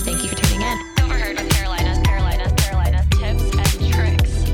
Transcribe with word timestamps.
Thank 0.00 0.22
you 0.22 0.28
for 0.28 0.34
tuning 0.34 0.60
in. 0.60 0.78
Overheard 1.02 1.38
with 1.38 1.48
Karolina, 1.48 2.02
Karolina, 2.04 2.54
Karolina, 2.56 3.00
tips 3.18 3.44
and 3.56 3.92
tricks. 3.92 4.44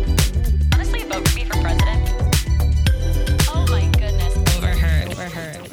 Honestly, 0.73 1.03
vote 1.05 1.27
for 1.27 1.35
me 1.35 1.45
for 1.45 1.61
president. 1.61 2.09
Oh 3.49 3.67
my 3.69 3.91
goodness. 3.99 4.37
Overheard, 4.57 5.11
overheard. 5.11 5.71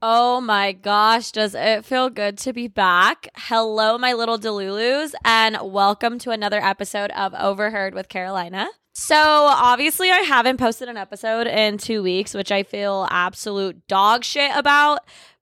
Oh 0.00 0.40
my 0.40 0.70
gosh, 0.72 1.32
does 1.32 1.56
it 1.56 1.84
feel 1.84 2.08
good 2.08 2.38
to 2.38 2.52
be 2.52 2.68
back? 2.68 3.26
Hello, 3.36 3.98
my 3.98 4.12
little 4.12 4.38
Delulus, 4.38 5.12
and 5.24 5.58
welcome 5.60 6.20
to 6.20 6.30
another 6.30 6.60
episode 6.60 7.10
of 7.12 7.34
Overheard 7.34 7.94
with 7.94 8.08
Karolina. 8.08 8.68
So, 8.94 9.16
obviously, 9.16 10.10
I 10.10 10.18
haven't 10.18 10.58
posted 10.58 10.88
an 10.88 10.96
episode 10.96 11.48
in 11.48 11.78
two 11.78 12.00
weeks, 12.02 12.32
which 12.32 12.52
I 12.52 12.62
feel 12.62 13.08
absolute 13.10 13.88
dog 13.88 14.22
shit 14.22 14.54
about, 14.54 15.00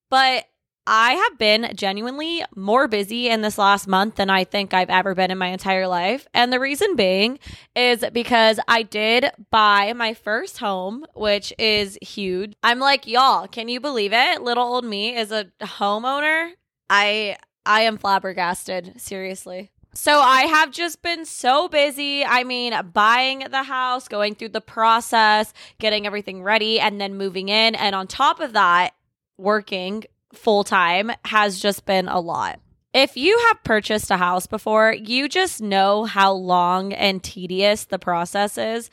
but 0.09 0.47
I 0.87 1.13
have 1.15 1.39
been 1.39 1.71
genuinely 1.75 2.43
more 2.57 2.89
busy 2.89 3.29
in 3.29 3.43
this 3.43 3.59
last 3.59 3.87
month 3.87 4.17
than 4.17 4.31
I 4.31 4.45
think 4.45 4.75
I've 4.75 4.91
ever 4.91 5.15
been 5.15 5.31
in 5.31 5.39
my 5.39 5.49
entire 5.49 5.87
life. 5.87 6.27
And 6.35 6.53
the 6.53 6.61
reason 6.61 6.97
being 6.97 7.39
is 7.77 8.05
because 8.13 8.59
I 8.67 8.83
did 8.83 9.27
buy 9.51 9.93
my 9.93 10.15
first 10.15 10.59
home, 10.59 11.07
which 11.15 11.53
is 11.59 11.99
huge. 12.03 12.55
I'm 12.63 12.79
like, 12.79 13.07
y'all, 13.07 13.47
can 13.47 13.69
you 13.69 13.81
believe 13.81 14.13
it? 14.13 14.43
Little 14.43 14.65
old 14.65 14.85
me 14.85 15.17
is 15.17 15.31
a 15.31 15.47
homeowner. 15.61 16.53
I 16.89 17.37
I 17.67 17.83
am 17.83 17.99
flabbergasted, 17.99 19.01
seriously. 19.01 19.71
So 19.93 20.21
I 20.21 20.43
have 20.43 20.71
just 20.71 21.03
been 21.03 21.25
so 21.25 21.69
busy. 21.69 22.25
I 22.25 22.45
mean, 22.45 22.73
buying 22.93 23.41
the 23.51 23.65
house, 23.65 24.09
going 24.09 24.35
through 24.35 24.51
the 24.51 24.61
process, 24.61 25.53
getting 25.79 26.07
everything 26.07 26.43
ready, 26.43 26.81
and 26.81 27.01
then 27.01 27.17
moving 27.17 27.49
in. 27.49 27.75
And 27.75 27.95
on 27.95 28.07
top 28.07 28.41
of 28.41 28.53
that, 28.53 28.95
working 29.37 30.05
full 30.33 30.65
time 30.65 31.11
has 31.25 31.61
just 31.61 31.87
been 31.87 32.09
a 32.09 32.21
lot. 32.21 32.61
If 32.93 33.17
you 33.17 33.39
have 33.49 33.63
purchased 33.63 34.11
a 34.11 34.17
house 34.17 34.47
before, 34.47 34.93
you 34.93 35.29
just 35.29 35.61
know 35.61 36.05
how 36.05 36.33
long 36.33 36.93
and 36.93 37.23
tedious 37.23 37.85
the 37.85 37.99
process 37.99 38.59
is. 38.59 38.91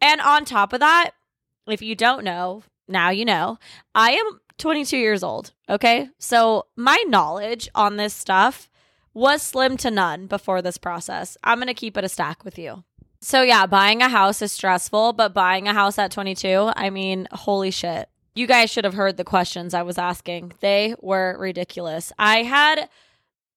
And 0.00 0.20
on 0.20 0.44
top 0.44 0.72
of 0.72 0.80
that, 0.80 1.10
if 1.66 1.82
you 1.82 1.94
don't 1.94 2.24
know, 2.24 2.62
now 2.86 3.10
you 3.10 3.24
know, 3.24 3.58
I 3.94 4.12
am 4.12 4.40
22 4.58 4.96
years 4.96 5.22
old. 5.22 5.52
Okay. 5.68 6.08
So 6.18 6.66
my 6.76 7.02
knowledge 7.08 7.68
on 7.74 7.96
this 7.96 8.14
stuff 8.14 8.68
was 9.14 9.42
slim 9.42 9.76
to 9.78 9.90
none 9.90 10.26
before 10.26 10.62
this 10.62 10.78
process. 10.78 11.36
I'm 11.42 11.58
going 11.58 11.66
to 11.66 11.74
keep 11.74 11.96
it 11.96 12.04
a 12.04 12.08
stack 12.08 12.44
with 12.44 12.58
you. 12.58 12.84
So, 13.22 13.42
yeah, 13.42 13.66
buying 13.66 14.00
a 14.00 14.08
house 14.08 14.40
is 14.40 14.52
stressful, 14.52 15.12
but 15.14 15.34
buying 15.34 15.68
a 15.68 15.74
house 15.74 15.98
at 15.98 16.10
22, 16.10 16.72
I 16.74 16.88
mean, 16.88 17.28
holy 17.32 17.70
shit. 17.70 18.08
You 18.34 18.46
guys 18.46 18.70
should 18.70 18.84
have 18.84 18.94
heard 18.94 19.16
the 19.16 19.24
questions 19.24 19.74
I 19.74 19.82
was 19.82 19.98
asking. 19.98 20.52
They 20.60 20.94
were 21.00 21.36
ridiculous. 21.38 22.12
I 22.18 22.42
had 22.44 22.88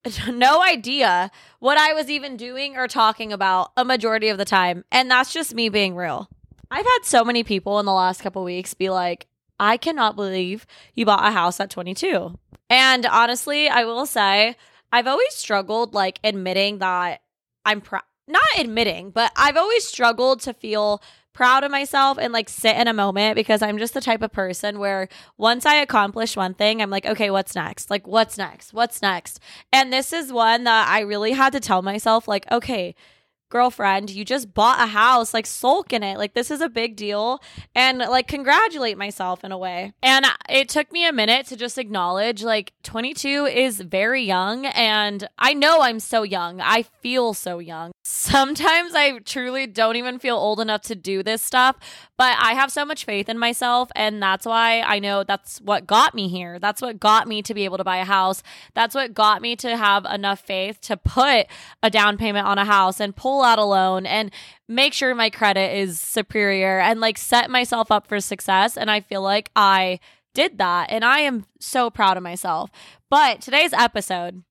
no 0.31 0.63
idea 0.63 1.31
what 1.59 1.77
I 1.77 1.93
was 1.93 2.09
even 2.09 2.37
doing 2.37 2.75
or 2.75 2.87
talking 2.87 3.31
about 3.31 3.71
a 3.77 3.85
majority 3.85 4.29
of 4.29 4.37
the 4.37 4.45
time. 4.45 4.83
And 4.91 5.09
that's 5.09 5.33
just 5.33 5.53
me 5.53 5.69
being 5.69 5.95
real. 5.95 6.29
I've 6.71 6.85
had 6.85 6.99
so 7.03 7.23
many 7.23 7.43
people 7.43 7.79
in 7.79 7.85
the 7.85 7.93
last 7.93 8.21
couple 8.21 8.43
weeks 8.43 8.73
be 8.73 8.89
like, 8.89 9.27
I 9.59 9.77
cannot 9.77 10.15
believe 10.15 10.65
you 10.95 11.05
bought 11.05 11.25
a 11.25 11.31
house 11.31 11.59
at 11.59 11.69
22. 11.69 12.37
And 12.69 13.05
honestly, 13.05 13.69
I 13.69 13.85
will 13.85 14.07
say, 14.07 14.55
I've 14.91 15.07
always 15.07 15.33
struggled 15.35 15.93
like 15.93 16.19
admitting 16.23 16.79
that 16.79 17.21
I'm 17.63 17.81
proud, 17.81 18.03
not 18.27 18.43
admitting, 18.57 19.11
but 19.11 19.31
I've 19.35 19.57
always 19.57 19.87
struggled 19.87 20.41
to 20.41 20.53
feel 20.53 21.01
proud 21.33 21.63
of 21.63 21.71
myself 21.71 22.17
and 22.19 22.31
like 22.31 22.47
sit 22.47 22.77
in 22.77 22.87
a 22.87 22.93
moment 22.93 23.35
because 23.35 23.61
I'm 23.61 23.77
just 23.77 23.93
the 23.93 24.01
type 24.01 24.21
of 24.21 24.31
person 24.31 24.79
where 24.79 25.09
once 25.37 25.65
I 25.65 25.75
accomplish 25.75 26.35
one 26.35 26.53
thing, 26.53 26.81
I'm 26.81 26.89
like, 26.89 27.05
okay, 27.05 27.29
what's 27.29 27.55
next? 27.55 27.89
Like, 27.89 28.07
what's 28.07 28.37
next? 28.37 28.73
What's 28.73 29.01
next? 29.01 29.39
And 29.71 29.91
this 29.91 30.13
is 30.13 30.31
one 30.31 30.63
that 30.63 30.87
I 30.87 31.01
really 31.01 31.31
had 31.33 31.53
to 31.53 31.59
tell 31.59 31.81
myself, 31.81 32.27
like, 32.27 32.49
okay, 32.51 32.95
girlfriend, 33.53 34.09
you 34.09 34.25
just 34.25 34.51
bought 34.55 34.81
a 34.81 34.87
house, 34.87 35.31
like 35.31 35.45
sulk 35.45 35.93
in 35.93 36.01
it. 36.01 36.17
Like 36.17 36.33
this 36.33 36.49
is 36.49 36.59
a 36.59 36.67
big 36.67 36.95
deal 36.95 37.39
and 37.75 37.99
like 37.99 38.27
congratulate 38.27 38.97
myself 38.97 39.43
in 39.43 39.51
a 39.51 39.57
way. 39.59 39.93
And 40.01 40.25
it 40.49 40.67
took 40.69 40.91
me 40.91 41.07
a 41.07 41.13
minute 41.13 41.45
to 41.47 41.55
just 41.55 41.77
acknowledge 41.77 42.43
like 42.43 42.73
22 42.81 43.45
is 43.45 43.79
very 43.79 44.23
young 44.23 44.65
and 44.65 45.29
I 45.37 45.53
know 45.53 45.81
I'm 45.81 45.99
so 45.99 46.23
young. 46.23 46.61
I 46.61 46.81
feel 46.81 47.35
so 47.35 47.59
young. 47.59 47.91
Sometimes 48.03 48.95
I 48.95 49.19
truly 49.19 49.67
don't 49.67 49.97
even 49.97 50.17
feel 50.17 50.35
old 50.35 50.59
enough 50.59 50.81
to 50.83 50.95
do 50.95 51.21
this 51.21 51.41
stuff, 51.43 51.77
but 52.17 52.35
I 52.41 52.53
have 52.53 52.71
so 52.71 52.83
much 52.83 53.05
faith 53.05 53.29
in 53.29 53.37
myself 53.37 53.91
and 53.95 54.21
that's 54.21 54.47
why 54.47 54.81
I 54.81 54.97
know 54.97 55.23
that's 55.23 55.61
what 55.61 55.85
got 55.85 56.15
me 56.15 56.27
here. 56.27 56.57
That's 56.57 56.81
what 56.81 56.99
got 56.99 57.27
me 57.27 57.43
to 57.43 57.53
be 57.53 57.65
able 57.65 57.77
to 57.77 57.83
buy 57.83 57.97
a 57.97 58.03
house. 58.03 58.41
That's 58.73 58.95
what 58.95 59.13
got 59.13 59.43
me 59.43 59.55
to 59.57 59.77
have 59.77 60.05
enough 60.05 60.39
faith 60.39 60.81
to 60.81 60.97
put 60.97 61.45
a 61.83 61.91
down 61.91 62.17
payment 62.17 62.47
on 62.47 62.57
a 62.57 62.65
house 62.65 62.99
and 62.99 63.15
pull 63.15 63.42
out 63.43 63.59
a 63.59 63.63
loan 63.63 64.05
and 64.05 64.31
make 64.67 64.93
sure 64.93 65.13
my 65.15 65.29
credit 65.29 65.77
is 65.77 65.99
superior 65.99 66.79
and 66.79 66.99
like 66.99 67.17
set 67.17 67.49
myself 67.49 67.91
up 67.91 68.07
for 68.07 68.19
success. 68.19 68.77
And 68.77 68.89
I 68.89 69.01
feel 69.01 69.21
like 69.21 69.51
I 69.55 69.99
did 70.33 70.57
that. 70.57 70.89
And 70.89 71.05
I 71.05 71.19
am 71.19 71.45
so 71.59 71.89
proud 71.89 72.17
of 72.17 72.23
myself. 72.23 72.69
But 73.09 73.41
today's 73.41 73.73
episode, 73.73 74.43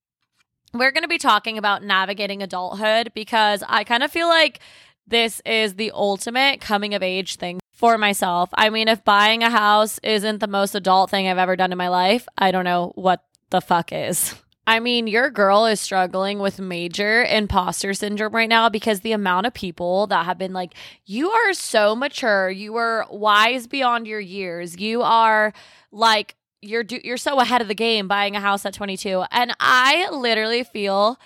we're 0.72 0.92
going 0.92 1.02
to 1.02 1.08
be 1.08 1.19
talking 1.19 1.58
about 1.58 1.82
navigating 1.82 2.42
adulthood 2.42 3.12
because 3.14 3.62
I 3.69 3.84
kind 3.84 4.02
of 4.02 4.10
feel 4.10 4.28
like 4.28 4.60
this 5.06 5.42
is 5.44 5.75
the 5.75 5.91
ultimate 5.92 6.60
coming 6.60 6.94
of 6.94 7.02
age 7.02 7.36
thing 7.36 7.60
for 7.72 7.98
myself. 7.98 8.48
I 8.54 8.70
mean, 8.70 8.88
if 8.88 9.04
buying 9.04 9.42
a 9.42 9.50
house 9.50 9.98
isn't 10.02 10.38
the 10.38 10.47
most 10.47 10.75
adult 10.75 11.10
thing 11.10 11.28
I've 11.28 11.38
ever 11.38 11.56
done 11.56 11.72
in 11.72 11.78
my 11.78 11.88
life, 11.88 12.28
I 12.38 12.52
don't 12.52 12.64
know 12.64 12.92
what 12.94 13.25
the 13.50 13.60
fuck 13.60 13.92
is. 13.92 14.34
I 14.66 14.78
mean, 14.78 15.08
your 15.08 15.28
girl 15.28 15.66
is 15.66 15.80
struggling 15.80 16.38
with 16.38 16.60
major 16.60 17.24
imposter 17.24 17.94
syndrome 17.94 18.34
right 18.34 18.48
now 18.48 18.68
because 18.68 19.00
the 19.00 19.12
amount 19.12 19.46
of 19.46 19.54
people 19.54 20.06
that 20.06 20.24
have 20.24 20.38
been 20.38 20.52
like, 20.52 20.74
you 21.04 21.30
are 21.30 21.52
so 21.52 21.96
mature, 21.96 22.48
you 22.48 22.76
are 22.76 23.06
wise 23.10 23.66
beyond 23.66 24.06
your 24.06 24.20
years, 24.20 24.78
you 24.78 25.02
are 25.02 25.52
like, 25.90 26.36
you're 26.60 26.84
do- 26.84 27.00
you're 27.02 27.16
so 27.16 27.40
ahead 27.40 27.60
of 27.60 27.66
the 27.66 27.74
game 27.74 28.06
buying 28.06 28.36
a 28.36 28.40
house 28.40 28.64
at 28.64 28.72
22 28.72 29.24
and 29.32 29.52
i 29.58 30.08
literally 30.12 30.62
feel 30.62 31.18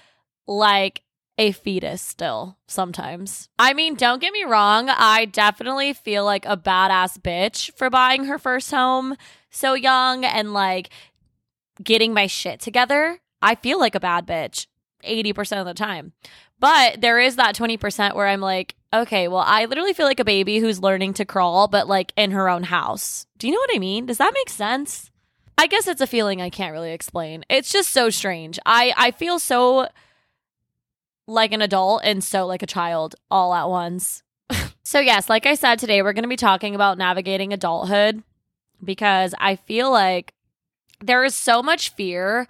like 0.47 1.03
a 1.39 1.53
fetus 1.53 2.01
still 2.01 2.57
sometimes. 2.67 3.51
I 3.59 3.75
mean, 3.75 3.95
don't 3.95 4.21
get 4.21 4.33
me 4.33 4.45
wrong, 4.45 4.89
I 4.89 5.27
definitely 5.27 5.93
feel 5.93 6.25
like 6.25 6.47
a 6.47 6.57
badass 6.57 7.19
bitch 7.19 7.71
for 7.77 7.91
buying 7.91 8.25
her 8.25 8.39
first 8.39 8.71
home 8.71 9.17
so 9.51 9.75
young 9.75 10.25
and 10.25 10.55
like 10.55 10.89
getting 11.83 12.15
my 12.15 12.27
shit 12.27 12.61
together. 12.61 13.21
I 13.47 13.55
feel 13.55 13.79
like 13.79 13.95
a 13.95 14.01
bad 14.01 14.27
bitch 14.27 14.67
80% 15.05 15.61
of 15.61 15.67
the 15.67 15.75
time. 15.75 16.13
But 16.59 17.01
there 17.01 17.21
is 17.21 17.37
that 17.37 17.55
20% 17.55 18.17
where 18.17 18.27
I'm 18.27 18.41
like, 18.41 18.75
okay, 18.93 19.29
well, 19.29 19.45
I 19.47 19.67
literally 19.67 19.93
feel 19.93 20.07
like 20.07 20.19
a 20.19 20.25
baby 20.25 20.59
who's 20.59 20.83
learning 20.83 21.15
to 21.15 21.25
crawl, 21.25 21.69
but 21.69 21.87
like 21.87 22.13
in 22.17 22.33
her 22.33 22.49
own 22.49 22.65
house. 22.65 23.27
Do 23.39 23.47
you 23.47 23.53
know 23.53 23.61
what 23.61 23.77
I 23.77 23.79
mean? 23.79 24.07
Does 24.07 24.19
that 24.19 24.35
make 24.35 24.51
sense? 24.51 25.13
I 25.57 25.69
guess 25.69 25.87
it's 25.87 26.01
a 26.01 26.09
feeling 26.09 26.43
I 26.43 26.51
can't 26.51 26.73
really 26.73 26.93
explain. 26.93 27.45
It's 27.49 27.71
just 27.71 27.91
so 27.91 28.11
strange. 28.11 28.59
I 28.67 28.93
I 28.97 29.11
feel 29.13 29.39
so 29.39 29.89
like 31.29 31.53
an 31.53 31.63
adult 31.63 32.03
and 32.05 32.25
so 32.25 32.47
like 32.47 32.63
a 32.63 32.67
child 32.67 33.15
all 33.31 33.55
at 33.55 33.69
once. 33.69 34.25
so 34.83 34.99
yes, 34.99 35.31
like 35.31 35.47
I 35.47 35.55
said 35.55 35.79
today 35.79 36.03
we're 36.03 36.15
going 36.15 36.25
to 36.25 36.29
be 36.29 36.37
talking 36.37 36.75
about 36.75 36.99
navigating 36.99 37.53
adulthood 37.53 38.25
because 38.83 39.35
I 39.39 39.57
feel 39.57 39.91
like 39.91 40.35
there 41.01 41.25
is 41.25 41.35
so 41.35 41.63
much 41.63 41.91
fear 41.91 42.49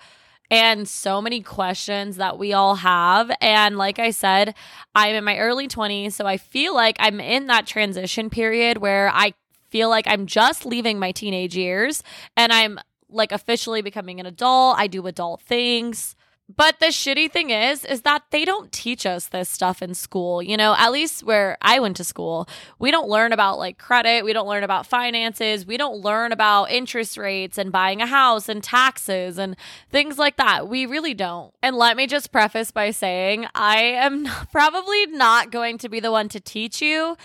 and 0.51 0.89
so 0.89 1.21
many 1.21 1.41
questions 1.41 2.17
that 2.17 2.39
we 2.39 2.53
all 2.53 2.77
have. 2.77 3.31
And 3.41 3.77
like 3.77 3.99
I 3.99 4.11
said, 4.11 4.55
I'm 4.95 5.15
in 5.15 5.25
my 5.25 5.39
early 5.39 5.69
20s, 5.69 6.13
so 6.13 6.27
I 6.27 6.37
feel 6.37 6.75
like 6.75 6.97
I'm 6.99 7.21
in 7.21 7.47
that 7.47 7.67
transition 7.67 8.31
period 8.31 8.79
where 8.79 9.11
I 9.13 9.35
feel 9.71 9.89
like 9.89 10.07
I'm 10.07 10.27
just 10.27 10.65
leaving 10.65 10.99
my 10.99 11.13
teenage 11.13 11.57
years 11.57 12.03
and 12.37 12.53
I'm 12.53 12.79
like 13.09 13.33
officially 13.33 13.83
becoming 13.83 14.21
an 14.21 14.27
adult. 14.27 14.79
I 14.79 14.87
do 14.87 15.07
adult 15.07 15.41
things. 15.43 16.17
But 16.55 16.79
the 16.79 16.87
shitty 16.87 17.33
thing 17.33 17.51
is, 17.51 17.85
is 17.85 18.03
that 18.03 18.23
they 18.31 18.45
don't 18.45 18.71
teach 18.71 19.05
us 19.05 19.27
this 19.27 19.49
stuff 19.49 19.83
in 19.83 19.95
school. 19.95 20.41
You 20.41 20.57
know, 20.57 20.77
at 20.79 20.93
least 20.93 21.25
where 21.25 21.59
I 21.61 21.81
went 21.81 21.97
to 21.97 22.05
school, 22.05 22.49
we 22.79 22.93
don't 22.93 23.09
learn 23.09 23.33
about 23.33 23.59
like 23.59 23.79
credit. 23.79 24.25
We 24.25 24.33
don't 24.33 24.47
learn 24.47 24.63
about 24.63 24.87
finances. 24.87 25.67
We 25.67 25.77
don't 25.77 25.99
learn 25.99 26.31
about 26.31 26.71
interest 26.71 27.17
rates 27.19 27.59
and 27.59 27.73
buying 27.73 28.01
a 28.01 28.07
house 28.07 28.49
and 28.49 28.63
taxes 28.63 29.39
and 29.39 29.57
things 29.91 30.19
like 30.19 30.37
that. 30.37 30.69
We 30.69 30.87
really 30.87 31.15
don't. 31.15 31.53
And 31.65 31.75
let 31.75 31.97
me 31.97 32.07
just 32.07 32.31
preface 32.31 32.71
by 32.71 32.93
saying, 32.93 33.49
I 33.55 33.79
am 33.79 34.29
probably 34.53 35.07
not 35.07 35.51
going 35.51 35.79
to 35.79 35.89
be 35.89 35.99
the 35.99 36.13
one 36.13 36.29
to 36.29 36.39
teach 36.39 36.81
you. 36.81 37.17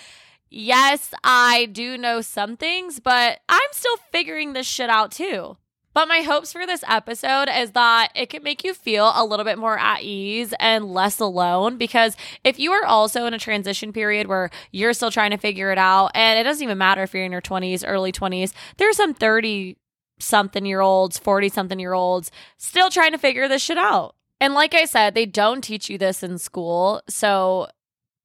Yes, 0.50 1.14
I 1.24 1.68
do 1.68 1.98
know 1.98 2.22
some 2.22 2.58
things, 2.58 3.00
but 3.00 3.40
I'm 3.48 3.70
still 3.72 3.98
figuring 4.12 4.54
this 4.54 4.68
shit 4.68 4.90
out 4.90 5.12
too. 5.12 5.58
But 5.94 6.08
my 6.08 6.22
hopes 6.22 6.54
for 6.54 6.66
this 6.66 6.84
episode 6.88 7.50
is 7.50 7.72
that 7.72 8.12
it 8.16 8.30
can 8.30 8.44
make 8.44 8.64
you 8.64 8.74
feel 8.74 9.12
a 9.16 9.26
little 9.26 9.46
bit 9.46 9.58
more 9.58 9.78
at 9.78 10.04
ease 10.04 10.54
and 10.60 10.94
less 10.94 11.20
alone. 11.20 11.78
Because 11.78 12.16
if 12.44 12.60
you 12.60 12.72
are 12.72 12.86
also 12.86 13.26
in 13.26 13.34
a 13.34 13.40
transition 13.40 13.92
period 13.92 14.28
where 14.28 14.50
you're 14.72 14.94
still 14.94 15.12
trying 15.12 15.32
to 15.32 15.38
figure 15.38 15.72
it 15.72 15.78
out, 15.78 16.12
and 16.16 16.40
it 16.40 16.44
doesn't 16.44 16.64
even 16.64 16.78
matter 16.78 17.04
if 17.04 17.14
you're 17.14 17.26
in 17.26 17.32
your 17.32 17.42
20s, 17.42 17.84
early 17.86 18.12
20s, 18.12 18.54
there's 18.78 18.98
some 18.98 19.14
30 19.14 19.78
something 20.20 20.66
year 20.66 20.82
olds, 20.82 21.18
40 21.18 21.50
something 21.50 21.80
year 21.80 21.94
olds, 21.94 22.32
still 22.58 22.90
trying 22.90 23.12
to 23.12 23.18
figure 23.18 23.48
this 23.48 23.62
shit 23.62 23.78
out. 23.78 24.16
And 24.40 24.54
like 24.54 24.74
I 24.74 24.86
said, 24.86 25.14
they 25.14 25.26
don't 25.26 25.64
teach 25.64 25.90
you 25.90 25.98
this 25.98 26.24
in 26.24 26.38
school. 26.38 27.02
So 27.08 27.68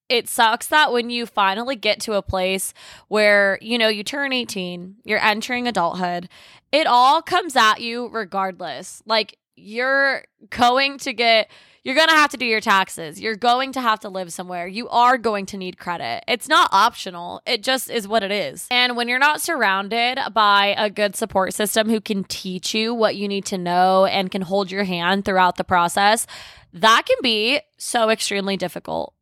it 0.08 0.28
sucks 0.28 0.68
that 0.68 0.92
when 0.92 1.10
you 1.10 1.26
finally 1.26 1.76
get 1.76 2.00
to 2.00 2.14
a 2.14 2.22
place 2.22 2.72
where, 3.08 3.58
you 3.60 3.78
know, 3.78 3.88
you 3.88 4.04
turn 4.04 4.32
18, 4.32 4.96
you're 5.04 5.22
entering 5.22 5.66
adulthood, 5.66 6.28
it 6.72 6.86
all 6.86 7.22
comes 7.22 7.56
at 7.56 7.80
you 7.80 8.08
regardless. 8.08 9.02
Like 9.06 9.38
you're 9.56 10.24
going 10.50 10.98
to 10.98 11.12
get 11.12 11.50
you're 11.82 11.94
going 11.94 12.08
to 12.08 12.14
have 12.14 12.32
to 12.32 12.36
do 12.36 12.44
your 12.44 12.60
taxes. 12.60 13.20
You're 13.20 13.36
going 13.36 13.70
to 13.74 13.80
have 13.80 14.00
to 14.00 14.08
live 14.08 14.32
somewhere. 14.32 14.66
You 14.66 14.88
are 14.88 15.16
going 15.16 15.46
to 15.46 15.56
need 15.56 15.78
credit. 15.78 16.24
It's 16.26 16.48
not 16.48 16.68
optional. 16.72 17.42
It 17.46 17.62
just 17.62 17.88
is 17.88 18.08
what 18.08 18.24
it 18.24 18.32
is. 18.32 18.66
And 18.72 18.96
when 18.96 19.06
you're 19.06 19.20
not 19.20 19.40
surrounded 19.40 20.18
by 20.34 20.74
a 20.76 20.90
good 20.90 21.14
support 21.14 21.54
system 21.54 21.88
who 21.88 22.00
can 22.00 22.24
teach 22.24 22.74
you 22.74 22.92
what 22.92 23.14
you 23.14 23.28
need 23.28 23.44
to 23.46 23.56
know 23.56 24.04
and 24.04 24.32
can 24.32 24.42
hold 24.42 24.68
your 24.72 24.82
hand 24.82 25.24
throughout 25.24 25.58
the 25.58 25.62
process, 25.64 26.26
that 26.72 27.04
can 27.06 27.18
be 27.22 27.60
so 27.76 28.10
extremely 28.10 28.56
difficult 28.56 29.14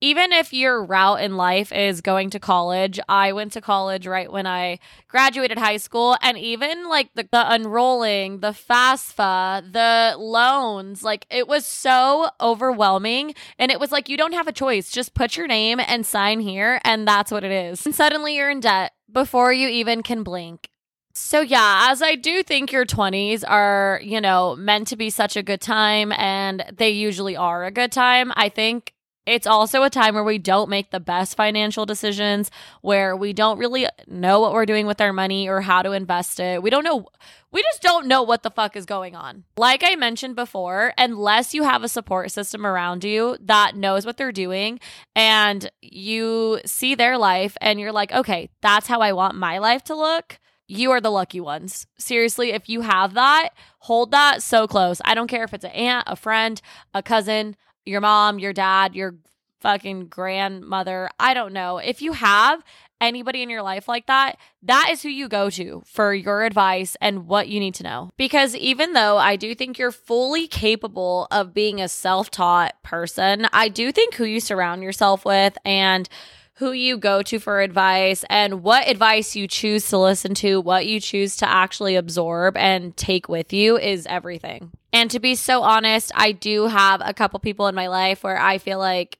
even 0.00 0.32
if 0.32 0.52
your 0.52 0.84
route 0.84 1.20
in 1.22 1.36
life 1.36 1.70
is 1.70 2.00
going 2.00 2.30
to 2.30 2.40
college, 2.40 2.98
I 3.08 3.32
went 3.32 3.52
to 3.52 3.60
college 3.60 4.06
right 4.06 4.30
when 4.30 4.46
I 4.46 4.80
graduated 5.08 5.58
high 5.58 5.76
school, 5.76 6.16
and 6.20 6.36
even 6.36 6.88
like 6.88 7.10
the, 7.14 7.28
the 7.30 7.52
unrolling, 7.52 8.40
the 8.40 8.50
FAFSA, 8.50 9.72
the 9.72 10.16
loans, 10.18 11.02
like 11.02 11.26
it 11.30 11.46
was 11.46 11.64
so 11.64 12.30
overwhelming. 12.40 13.34
And 13.58 13.70
it 13.70 13.78
was 13.78 13.92
like, 13.92 14.08
you 14.08 14.16
don't 14.16 14.34
have 14.34 14.48
a 14.48 14.52
choice. 14.52 14.90
Just 14.90 15.14
put 15.14 15.36
your 15.36 15.46
name 15.46 15.80
and 15.80 16.04
sign 16.04 16.40
here, 16.40 16.80
and 16.84 17.06
that's 17.06 17.30
what 17.30 17.44
it 17.44 17.52
is. 17.52 17.86
And 17.86 17.94
suddenly 17.94 18.36
you're 18.36 18.50
in 18.50 18.60
debt 18.60 18.92
before 19.10 19.52
you 19.52 19.68
even 19.68 20.02
can 20.02 20.22
blink. 20.22 20.68
So, 21.14 21.42
yeah, 21.42 21.88
as 21.90 22.00
I 22.00 22.14
do 22.14 22.42
think 22.42 22.72
your 22.72 22.86
20s 22.86 23.44
are, 23.46 24.00
you 24.02 24.20
know, 24.20 24.56
meant 24.56 24.88
to 24.88 24.96
be 24.96 25.10
such 25.10 25.36
a 25.36 25.42
good 25.42 25.60
time, 25.60 26.10
and 26.12 26.64
they 26.74 26.90
usually 26.90 27.36
are 27.36 27.64
a 27.64 27.70
good 27.70 27.92
time, 27.92 28.32
I 28.34 28.48
think 28.48 28.94
it's 29.24 29.46
also 29.46 29.84
a 29.84 29.90
time 29.90 30.14
where 30.14 30.24
we 30.24 30.38
don't 30.38 30.68
make 30.68 30.90
the 30.90 31.00
best 31.00 31.36
financial 31.36 31.86
decisions, 31.86 32.50
where 32.80 33.16
we 33.16 33.32
don't 33.32 33.58
really 33.58 33.86
know 34.08 34.40
what 34.40 34.52
we're 34.52 34.66
doing 34.66 34.86
with 34.86 35.00
our 35.00 35.12
money 35.12 35.48
or 35.48 35.60
how 35.60 35.82
to 35.82 35.92
invest 35.92 36.40
it. 36.40 36.62
We 36.62 36.70
don't 36.70 36.82
know, 36.82 37.06
we 37.52 37.62
just 37.62 37.82
don't 37.82 38.06
know 38.06 38.22
what 38.22 38.42
the 38.42 38.50
fuck 38.50 38.76
is 38.76 38.84
going 38.84 39.14
on. 39.14 39.44
Like 39.56 39.82
I 39.84 39.94
mentioned 39.94 40.34
before, 40.34 40.92
unless 40.98 41.54
you 41.54 41.62
have 41.62 41.84
a 41.84 41.88
support 41.88 42.32
system 42.32 42.66
around 42.66 43.04
you 43.04 43.36
that 43.42 43.76
knows 43.76 44.04
what 44.04 44.16
they're 44.16 44.32
doing 44.32 44.80
and 45.14 45.70
you 45.80 46.60
see 46.66 46.94
their 46.96 47.16
life 47.16 47.56
and 47.60 47.78
you're 47.78 47.92
like, 47.92 48.12
okay, 48.12 48.50
that's 48.60 48.88
how 48.88 49.00
I 49.00 49.12
want 49.12 49.36
my 49.36 49.58
life 49.58 49.84
to 49.84 49.94
look. 49.94 50.40
You 50.66 50.90
are 50.92 51.00
the 51.00 51.10
lucky 51.10 51.40
ones. 51.40 51.86
Seriously, 51.98 52.52
if 52.52 52.68
you 52.68 52.80
have 52.80 53.14
that, 53.14 53.50
hold 53.80 54.10
that 54.12 54.42
so 54.42 54.66
close. 54.66 55.02
I 55.04 55.14
don't 55.14 55.28
care 55.28 55.44
if 55.44 55.52
it's 55.52 55.64
an 55.64 55.70
aunt, 55.72 56.04
a 56.06 56.16
friend, 56.16 56.60
a 56.94 57.02
cousin, 57.02 57.56
your 57.84 58.00
mom, 58.00 58.38
your 58.38 58.52
dad, 58.52 58.94
your 58.94 59.16
fucking 59.60 60.08
grandmother. 60.08 61.08
I 61.18 61.34
don't 61.34 61.52
know. 61.52 61.78
If 61.78 62.02
you 62.02 62.12
have 62.12 62.62
anybody 63.00 63.42
in 63.42 63.50
your 63.50 63.62
life 63.62 63.88
like 63.88 64.06
that, 64.06 64.36
that 64.62 64.88
is 64.90 65.02
who 65.02 65.08
you 65.08 65.28
go 65.28 65.50
to 65.50 65.82
for 65.86 66.14
your 66.14 66.44
advice 66.44 66.96
and 67.00 67.26
what 67.26 67.48
you 67.48 67.58
need 67.60 67.74
to 67.74 67.82
know. 67.82 68.10
Because 68.16 68.54
even 68.56 68.92
though 68.92 69.18
I 69.18 69.36
do 69.36 69.54
think 69.54 69.78
you're 69.78 69.92
fully 69.92 70.46
capable 70.46 71.26
of 71.30 71.54
being 71.54 71.80
a 71.80 71.88
self 71.88 72.30
taught 72.30 72.80
person, 72.82 73.46
I 73.52 73.68
do 73.68 73.92
think 73.92 74.14
who 74.14 74.24
you 74.24 74.40
surround 74.40 74.82
yourself 74.82 75.24
with 75.24 75.56
and 75.64 76.08
who 76.56 76.72
you 76.72 76.96
go 76.96 77.22
to 77.22 77.38
for 77.38 77.60
advice 77.60 78.24
and 78.30 78.62
what 78.62 78.86
advice 78.86 79.34
you 79.34 79.48
choose 79.48 79.88
to 79.88 79.98
listen 79.98 80.34
to, 80.34 80.60
what 80.60 80.86
you 80.86 81.00
choose 81.00 81.36
to 81.36 81.48
actually 81.48 81.96
absorb 81.96 82.56
and 82.56 82.96
take 82.96 83.28
with 83.28 83.52
you 83.52 83.78
is 83.78 84.06
everything. 84.06 84.70
And 84.92 85.10
to 85.10 85.20
be 85.20 85.34
so 85.34 85.62
honest, 85.62 86.12
I 86.14 86.32
do 86.32 86.66
have 86.66 87.00
a 87.04 87.14
couple 87.14 87.40
people 87.40 87.66
in 87.66 87.74
my 87.74 87.88
life 87.88 88.22
where 88.22 88.38
I 88.38 88.58
feel 88.58 88.78
like 88.78 89.18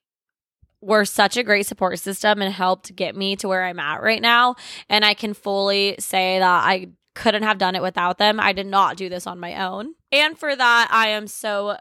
were 0.81 1.05
such 1.05 1.37
a 1.37 1.43
great 1.43 1.67
support 1.67 1.99
system 1.99 2.43
and 2.43 2.53
helped 2.53 2.95
get 2.95 3.17
me 3.17 3.37
to 3.37 3.49
where 3.49 3.65
I'm 3.65 3.79
at 3.79 4.03
right 4.03 4.21
now. 4.21 4.57
And 4.89 5.05
I 5.05 5.15
can 5.15 5.33
fully 5.33 5.97
say 5.99 6.39
that 6.41 6.65
I 6.65 6.89
couldn't 7.15 7.45
have 7.45 7.59
done 7.59 7.77
it 7.77 7.83
without 7.83 8.19
them. 8.19 8.41
I 8.41 8.53
did 8.53 8.67
not 8.67 8.97
do 8.97 9.09
this 9.09 9.27
on 9.27 9.39
my 9.39 9.65
own. 9.65 9.95
And 10.11 10.37
for 10.37 10.55
that, 10.55 10.89
I 10.91 11.09
am 11.09 11.27
so 11.27 11.77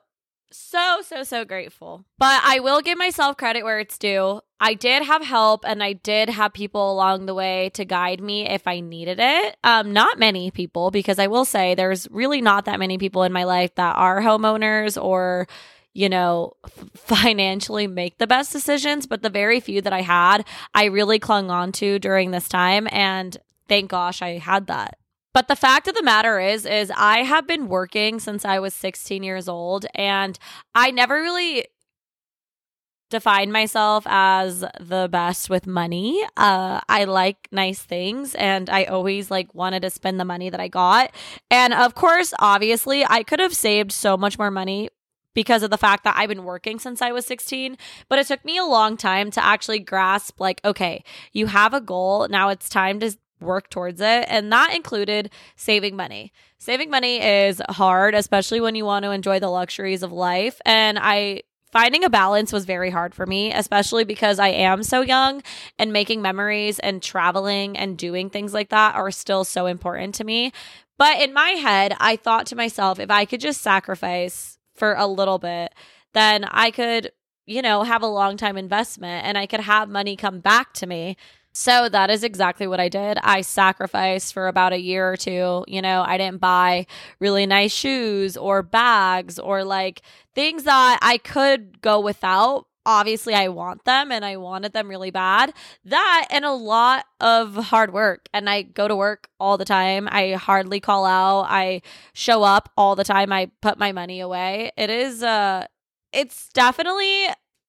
so, 0.51 1.01
so, 1.05 1.23
so 1.23 1.45
grateful. 1.45 2.05
But 2.17 2.41
I 2.43 2.59
will 2.59 2.81
give 2.81 2.97
myself 2.97 3.37
credit 3.37 3.63
where 3.63 3.79
it's 3.79 3.97
due. 3.97 4.41
I 4.59 4.73
did 4.73 5.03
have 5.03 5.23
help 5.23 5.65
and 5.65 5.83
I 5.83 5.93
did 5.93 6.29
have 6.29 6.53
people 6.53 6.91
along 6.91 7.25
the 7.25 7.33
way 7.33 7.71
to 7.73 7.85
guide 7.85 8.21
me 8.21 8.47
if 8.47 8.67
I 8.67 8.79
needed 8.79 9.19
it. 9.19 9.57
Um, 9.63 9.91
not 9.91 10.19
many 10.19 10.51
people, 10.51 10.91
because 10.91 11.19
I 11.19 11.27
will 11.27 11.45
say 11.45 11.73
there's 11.73 12.07
really 12.11 12.41
not 12.41 12.65
that 12.65 12.79
many 12.79 12.97
people 12.97 13.23
in 13.23 13.33
my 13.33 13.43
life 13.43 13.73
that 13.75 13.95
are 13.95 14.21
homeowners 14.21 15.01
or, 15.01 15.47
you 15.93 16.09
know, 16.09 16.53
financially 16.95 17.87
make 17.87 18.17
the 18.17 18.27
best 18.27 18.51
decisions. 18.51 19.07
But 19.07 19.23
the 19.23 19.29
very 19.29 19.59
few 19.59 19.81
that 19.81 19.93
I 19.93 20.01
had, 20.01 20.45
I 20.75 20.85
really 20.85 21.17
clung 21.19 21.49
on 21.49 21.71
to 21.73 21.97
during 21.97 22.31
this 22.31 22.47
time. 22.47 22.87
And 22.91 23.35
thank 23.67 23.89
gosh 23.89 24.21
I 24.21 24.37
had 24.37 24.67
that. 24.67 24.97
But 25.33 25.47
the 25.47 25.55
fact 25.55 25.87
of 25.87 25.95
the 25.95 26.03
matter 26.03 26.39
is 26.39 26.65
is 26.65 26.91
I 26.95 27.19
have 27.19 27.47
been 27.47 27.67
working 27.67 28.19
since 28.19 28.43
I 28.43 28.59
was 28.59 28.73
16 28.73 29.23
years 29.23 29.47
old 29.47 29.85
and 29.95 30.37
I 30.75 30.91
never 30.91 31.15
really 31.15 31.65
defined 33.11 33.53
myself 33.53 34.05
as 34.07 34.65
the 34.79 35.07
best 35.11 35.49
with 35.49 35.67
money. 35.67 36.23
Uh, 36.37 36.81
I 36.89 37.03
like 37.03 37.47
nice 37.51 37.81
things 37.81 38.33
and 38.35 38.69
I 38.69 38.85
always 38.85 39.29
like 39.29 39.53
wanted 39.53 39.81
to 39.83 39.89
spend 39.91 40.19
the 40.19 40.25
money 40.25 40.49
that 40.49 40.59
I 40.59 40.69
got. 40.69 41.11
And 41.51 41.73
of 41.73 41.93
course, 41.93 42.33
obviously, 42.39 43.05
I 43.05 43.23
could 43.23 43.39
have 43.39 43.53
saved 43.53 43.91
so 43.91 44.17
much 44.17 44.39
more 44.39 44.49
money 44.49 44.89
because 45.33 45.63
of 45.63 45.69
the 45.69 45.77
fact 45.77 46.03
that 46.03 46.15
I've 46.17 46.29
been 46.29 46.43
working 46.43 46.79
since 46.79 47.01
I 47.01 47.11
was 47.11 47.25
16, 47.25 47.77
but 48.09 48.19
it 48.19 48.27
took 48.27 48.43
me 48.43 48.57
a 48.57 48.65
long 48.65 48.97
time 48.97 49.31
to 49.31 49.43
actually 49.43 49.79
grasp 49.79 50.39
like 50.39 50.59
okay, 50.65 51.03
you 51.31 51.47
have 51.47 51.73
a 51.73 51.81
goal, 51.81 52.27
now 52.29 52.49
it's 52.49 52.69
time 52.69 52.99
to 53.01 53.15
work 53.41 53.69
towards 53.69 54.01
it. 54.01 54.25
And 54.27 54.51
that 54.51 54.75
included 54.75 55.31
saving 55.55 55.95
money. 55.95 56.31
Saving 56.57 56.89
money 56.89 57.21
is 57.21 57.61
hard, 57.69 58.13
especially 58.13 58.61
when 58.61 58.75
you 58.75 58.85
want 58.85 59.03
to 59.03 59.11
enjoy 59.11 59.39
the 59.39 59.49
luxuries 59.49 60.03
of 60.03 60.11
life. 60.11 60.61
And 60.65 60.99
I 60.99 61.41
finding 61.71 62.03
a 62.03 62.09
balance 62.09 62.51
was 62.51 62.65
very 62.65 62.89
hard 62.89 63.15
for 63.15 63.25
me, 63.25 63.53
especially 63.53 64.03
because 64.03 64.39
I 64.39 64.49
am 64.49 64.83
so 64.83 65.01
young 65.01 65.41
and 65.79 65.93
making 65.93 66.21
memories 66.21 66.79
and 66.79 67.01
traveling 67.01 67.77
and 67.77 67.97
doing 67.97 68.29
things 68.29 68.53
like 68.53 68.69
that 68.69 68.95
are 68.95 69.11
still 69.11 69.43
so 69.43 69.65
important 69.65 70.15
to 70.15 70.23
me. 70.23 70.51
But 70.97 71.19
in 71.21 71.33
my 71.33 71.49
head, 71.51 71.95
I 71.99 72.15
thought 72.15 72.45
to 72.47 72.55
myself, 72.55 72.99
if 72.99 73.09
I 73.09 73.25
could 73.25 73.39
just 73.39 73.61
sacrifice 73.61 74.59
for 74.75 74.93
a 74.93 75.07
little 75.07 75.39
bit, 75.39 75.73
then 76.13 76.43
I 76.43 76.71
could, 76.71 77.11
you 77.45 77.61
know, 77.61 77.83
have 77.83 78.03
a 78.03 78.07
long 78.07 78.37
time 78.37 78.57
investment 78.57 79.25
and 79.25 79.37
I 79.37 79.47
could 79.47 79.61
have 79.61 79.89
money 79.89 80.15
come 80.15 80.39
back 80.41 80.73
to 80.73 80.85
me 80.85 81.17
so 81.53 81.89
that 81.89 82.09
is 82.09 82.23
exactly 82.23 82.65
what 82.65 82.79
I 82.79 82.87
did. 82.87 83.17
I 83.21 83.41
sacrificed 83.41 84.33
for 84.33 84.47
about 84.47 84.73
a 84.73 84.79
year 84.79 85.11
or 85.11 85.17
two. 85.17 85.65
You 85.67 85.81
know, 85.81 86.03
I 86.05 86.17
didn't 86.17 86.39
buy 86.39 86.87
really 87.19 87.45
nice 87.45 87.73
shoes 87.73 88.37
or 88.37 88.63
bags 88.63 89.37
or 89.37 89.63
like 89.63 90.01
things 90.33 90.63
that 90.63 90.99
I 91.01 91.17
could 91.17 91.81
go 91.81 91.99
without. 91.99 92.67
Obviously, 92.85 93.35
I 93.35 93.49
want 93.49 93.85
them 93.85 94.11
and 94.11 94.25
I 94.25 94.37
wanted 94.37 94.73
them 94.73 94.87
really 94.87 95.11
bad. 95.11 95.53
That 95.85 96.27
and 96.31 96.45
a 96.45 96.53
lot 96.53 97.05
of 97.19 97.53
hard 97.55 97.93
work. 97.93 98.27
And 98.33 98.49
I 98.49 98.63
go 98.63 98.87
to 98.87 98.95
work 98.95 99.27
all 99.39 99.57
the 99.57 99.65
time. 99.65 100.07
I 100.09 100.31
hardly 100.31 100.79
call 100.79 101.05
out. 101.05 101.47
I 101.49 101.81
show 102.13 102.43
up 102.43 102.69
all 102.77 102.95
the 102.95 103.03
time. 103.03 103.31
I 103.31 103.51
put 103.61 103.77
my 103.77 103.91
money 103.91 104.19
away. 104.19 104.71
It 104.77 104.89
is, 104.89 105.21
uh, 105.21 105.67
it's 106.13 106.49
definitely 106.49 107.27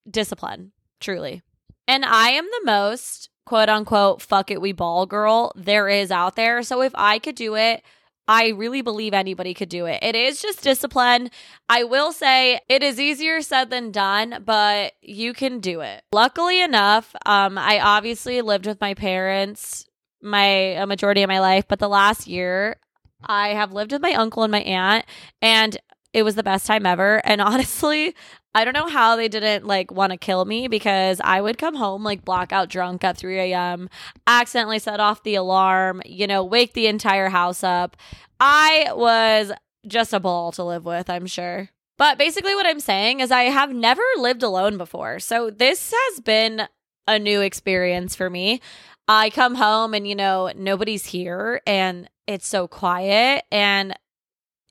discipline, 0.08 0.72
truly. 1.00 1.42
And 1.86 2.04
I 2.04 2.30
am 2.30 2.44
the 2.46 2.62
most 2.64 3.28
quote 3.44 3.68
unquote 3.68 4.22
fuck 4.22 4.50
it 4.50 4.60
we 4.60 4.72
ball 4.72 5.06
girl 5.06 5.52
there 5.56 5.88
is 5.88 6.10
out 6.10 6.36
there. 6.36 6.62
So 6.62 6.82
if 6.82 6.92
I 6.94 7.18
could 7.18 7.34
do 7.34 7.56
it, 7.56 7.82
I 8.28 8.48
really 8.48 8.82
believe 8.82 9.14
anybody 9.14 9.52
could 9.52 9.68
do 9.68 9.86
it. 9.86 9.98
It 10.02 10.14
is 10.14 10.40
just 10.40 10.62
discipline. 10.62 11.30
I 11.68 11.84
will 11.84 12.12
say 12.12 12.60
it 12.68 12.82
is 12.82 13.00
easier 13.00 13.42
said 13.42 13.70
than 13.70 13.90
done, 13.90 14.42
but 14.44 14.92
you 15.02 15.32
can 15.32 15.58
do 15.58 15.80
it. 15.80 16.02
Luckily 16.12 16.62
enough, 16.62 17.14
um, 17.26 17.58
I 17.58 17.80
obviously 17.80 18.40
lived 18.40 18.66
with 18.66 18.80
my 18.80 18.94
parents 18.94 19.86
my 20.22 20.46
a 20.46 20.86
majority 20.86 21.22
of 21.22 21.28
my 21.28 21.40
life, 21.40 21.64
but 21.68 21.80
the 21.80 21.88
last 21.88 22.26
year 22.26 22.76
I 23.24 23.48
have 23.48 23.72
lived 23.72 23.92
with 23.92 24.02
my 24.02 24.14
uncle 24.14 24.42
and 24.44 24.52
my 24.52 24.60
aunt, 24.60 25.04
and 25.40 25.76
it 26.12 26.22
was 26.22 26.34
the 26.34 26.42
best 26.42 26.66
time 26.66 26.86
ever. 26.86 27.20
And 27.24 27.40
honestly, 27.40 28.14
I 28.54 28.64
don't 28.64 28.74
know 28.74 28.88
how 28.88 29.16
they 29.16 29.28
didn't 29.28 29.66
like 29.66 29.90
want 29.90 30.12
to 30.12 30.18
kill 30.18 30.44
me 30.44 30.68
because 30.68 31.20
I 31.24 31.40
would 31.40 31.58
come 31.58 31.74
home 31.74 32.04
like 32.04 32.24
blackout 32.24 32.68
drunk 32.68 33.02
at 33.02 33.16
3 33.16 33.38
a.m., 33.38 33.88
accidentally 34.26 34.78
set 34.78 35.00
off 35.00 35.22
the 35.22 35.36
alarm, 35.36 36.02
you 36.04 36.26
know, 36.26 36.44
wake 36.44 36.74
the 36.74 36.86
entire 36.86 37.30
house 37.30 37.64
up. 37.64 37.96
I 38.38 38.88
was 38.92 39.52
just 39.86 40.12
a 40.12 40.20
ball 40.20 40.52
to 40.52 40.64
live 40.64 40.84
with, 40.84 41.08
I'm 41.08 41.26
sure. 41.26 41.70
But 41.98 42.18
basically, 42.18 42.54
what 42.54 42.66
I'm 42.66 42.80
saying 42.80 43.20
is, 43.20 43.30
I 43.30 43.44
have 43.44 43.72
never 43.72 44.02
lived 44.16 44.42
alone 44.42 44.76
before. 44.76 45.18
So 45.20 45.50
this 45.50 45.94
has 45.96 46.20
been 46.20 46.66
a 47.06 47.18
new 47.18 47.40
experience 47.40 48.14
for 48.14 48.28
me. 48.28 48.60
I 49.08 49.30
come 49.30 49.54
home 49.54 49.94
and, 49.94 50.06
you 50.06 50.14
know, 50.14 50.52
nobody's 50.56 51.06
here 51.06 51.60
and 51.66 52.08
it's 52.26 52.46
so 52.46 52.68
quiet 52.68 53.44
and 53.50 53.94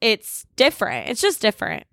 it's 0.01 0.46
different. 0.55 1.10
It's 1.10 1.22
just 1.22 1.41
different. 1.41 1.86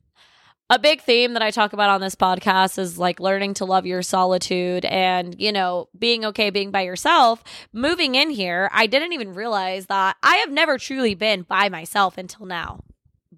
A 0.71 0.79
big 0.79 1.01
theme 1.01 1.33
that 1.33 1.41
I 1.41 1.51
talk 1.51 1.73
about 1.73 1.89
on 1.89 2.03
this 2.03 2.15
podcast 2.15 2.79
is 2.79 2.99
like 2.99 3.21
learning 3.21 3.55
to 3.55 3.65
love 3.65 3.87
your 3.87 4.03
solitude 4.03 4.85
and, 4.85 5.35
you 5.41 5.51
know, 5.51 5.89
being 5.99 6.27
okay 6.27 6.51
being 6.51 6.71
by 6.71 6.83
yourself. 6.83 7.43
Moving 7.73 8.15
in 8.15 8.29
here, 8.29 8.69
I 8.71 8.87
didn't 8.87 9.15
even 9.15 9.33
realize 9.33 9.87
that 9.87 10.17
I 10.23 10.37
have 10.37 10.51
never 10.51 10.77
truly 10.77 11.15
been 11.15 11.43
by 11.43 11.71
myself 11.71 12.19
until 12.19 12.45
now. 12.45 12.81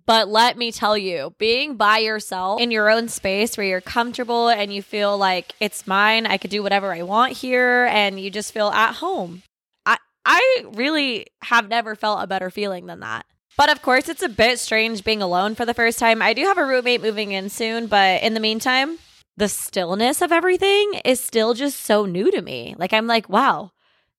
But 0.06 0.28
let 0.28 0.58
me 0.58 0.72
tell 0.72 0.98
you, 0.98 1.34
being 1.38 1.76
by 1.76 1.98
yourself 1.98 2.60
in 2.60 2.72
your 2.72 2.90
own 2.90 3.06
space 3.08 3.56
where 3.56 3.66
you're 3.66 3.80
comfortable 3.80 4.48
and 4.48 4.74
you 4.74 4.82
feel 4.82 5.16
like 5.16 5.54
it's 5.60 5.86
mine, 5.86 6.26
I 6.26 6.36
could 6.36 6.50
do 6.50 6.64
whatever 6.64 6.92
I 6.92 7.02
want 7.02 7.34
here, 7.34 7.86
and 7.92 8.18
you 8.18 8.28
just 8.28 8.52
feel 8.52 8.70
at 8.70 8.96
home. 8.96 9.42
I 9.86 9.98
I 10.24 10.64
really 10.72 11.28
have 11.42 11.68
never 11.68 11.94
felt 11.94 12.24
a 12.24 12.26
better 12.26 12.50
feeling 12.50 12.86
than 12.86 13.00
that. 13.00 13.24
But 13.56 13.70
of 13.70 13.82
course, 13.82 14.08
it's 14.08 14.22
a 14.22 14.28
bit 14.28 14.58
strange 14.58 15.04
being 15.04 15.22
alone 15.22 15.54
for 15.54 15.66
the 15.66 15.74
first 15.74 15.98
time. 15.98 16.22
I 16.22 16.32
do 16.32 16.44
have 16.44 16.58
a 16.58 16.64
roommate 16.64 17.02
moving 17.02 17.32
in 17.32 17.48
soon, 17.48 17.86
but 17.86 18.22
in 18.22 18.34
the 18.34 18.40
meantime, 18.40 18.98
the 19.36 19.48
stillness 19.48 20.22
of 20.22 20.32
everything 20.32 21.00
is 21.04 21.20
still 21.20 21.54
just 21.54 21.80
so 21.80 22.06
new 22.06 22.30
to 22.30 22.42
me. 22.42 22.74
Like, 22.78 22.92
I'm 22.92 23.06
like, 23.06 23.28
wow, 23.28 23.72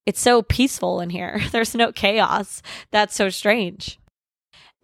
it's 0.06 0.20
so 0.20 0.42
peaceful 0.42 1.00
in 1.00 1.10
here. 1.10 1.40
There's 1.52 1.74
no 1.74 1.92
chaos. 1.92 2.62
That's 2.90 3.14
so 3.14 3.28
strange. 3.30 3.98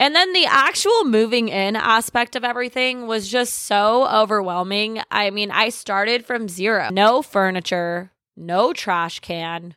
And 0.01 0.15
then 0.15 0.33
the 0.33 0.47
actual 0.47 1.05
moving 1.05 1.49
in 1.49 1.75
aspect 1.75 2.37
of 2.37 2.45
everything 2.45 3.09
was 3.09 3.29
just 3.29 3.55
so 3.55 4.09
overwhelming. 4.09 5.01
I 5.11 5.31
mean, 5.31 5.51
I 5.51 5.71
started 5.71 6.25
from 6.25 6.49
zero 6.49 6.89
no 6.93 7.21
furniture, 7.21 8.13
no 8.37 8.73
trash 8.73 9.19
can, 9.19 9.75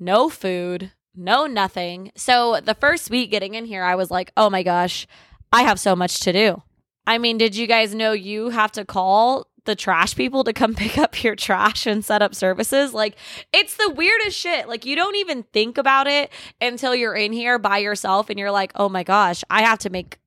no 0.00 0.28
food, 0.28 0.90
no 1.14 1.46
nothing. 1.46 2.12
So 2.16 2.60
the 2.62 2.74
first 2.74 3.10
week 3.10 3.30
getting 3.30 3.54
in 3.54 3.64
here, 3.64 3.82
I 3.82 3.94
was 3.94 4.10
like, 4.10 4.32
oh 4.36 4.50
my 4.50 4.62
gosh, 4.62 5.06
I 5.52 5.62
have 5.62 5.80
so 5.80 5.96
much 5.96 6.20
to 6.20 6.32
do. 6.32 6.62
I 7.06 7.18
mean, 7.18 7.38
did 7.38 7.56
you 7.56 7.66
guys 7.66 7.94
know 7.94 8.12
you 8.12 8.50
have 8.50 8.70
to 8.72 8.84
call 8.84 9.48
the 9.64 9.74
trash 9.74 10.14
people 10.14 10.44
to 10.44 10.52
come 10.52 10.74
pick 10.76 10.96
up 10.96 11.22
your 11.22 11.34
trash 11.34 11.86
and 11.86 12.04
set 12.04 12.22
up 12.22 12.34
services? 12.34 12.94
Like, 12.94 13.16
it's 13.52 13.76
the 13.76 13.90
weirdest 13.90 14.38
shit. 14.38 14.68
Like, 14.68 14.84
you 14.84 14.94
don't 14.94 15.16
even 15.16 15.42
think 15.42 15.76
about 15.76 16.06
it 16.06 16.30
until 16.60 16.94
you're 16.94 17.16
in 17.16 17.32
here 17.32 17.58
by 17.58 17.78
yourself 17.78 18.30
and 18.30 18.38
you're 18.38 18.52
like, 18.52 18.72
oh 18.76 18.88
my 18.88 19.02
gosh, 19.02 19.42
I 19.50 19.62
have 19.62 19.80
to 19.80 19.90
make 19.90 20.19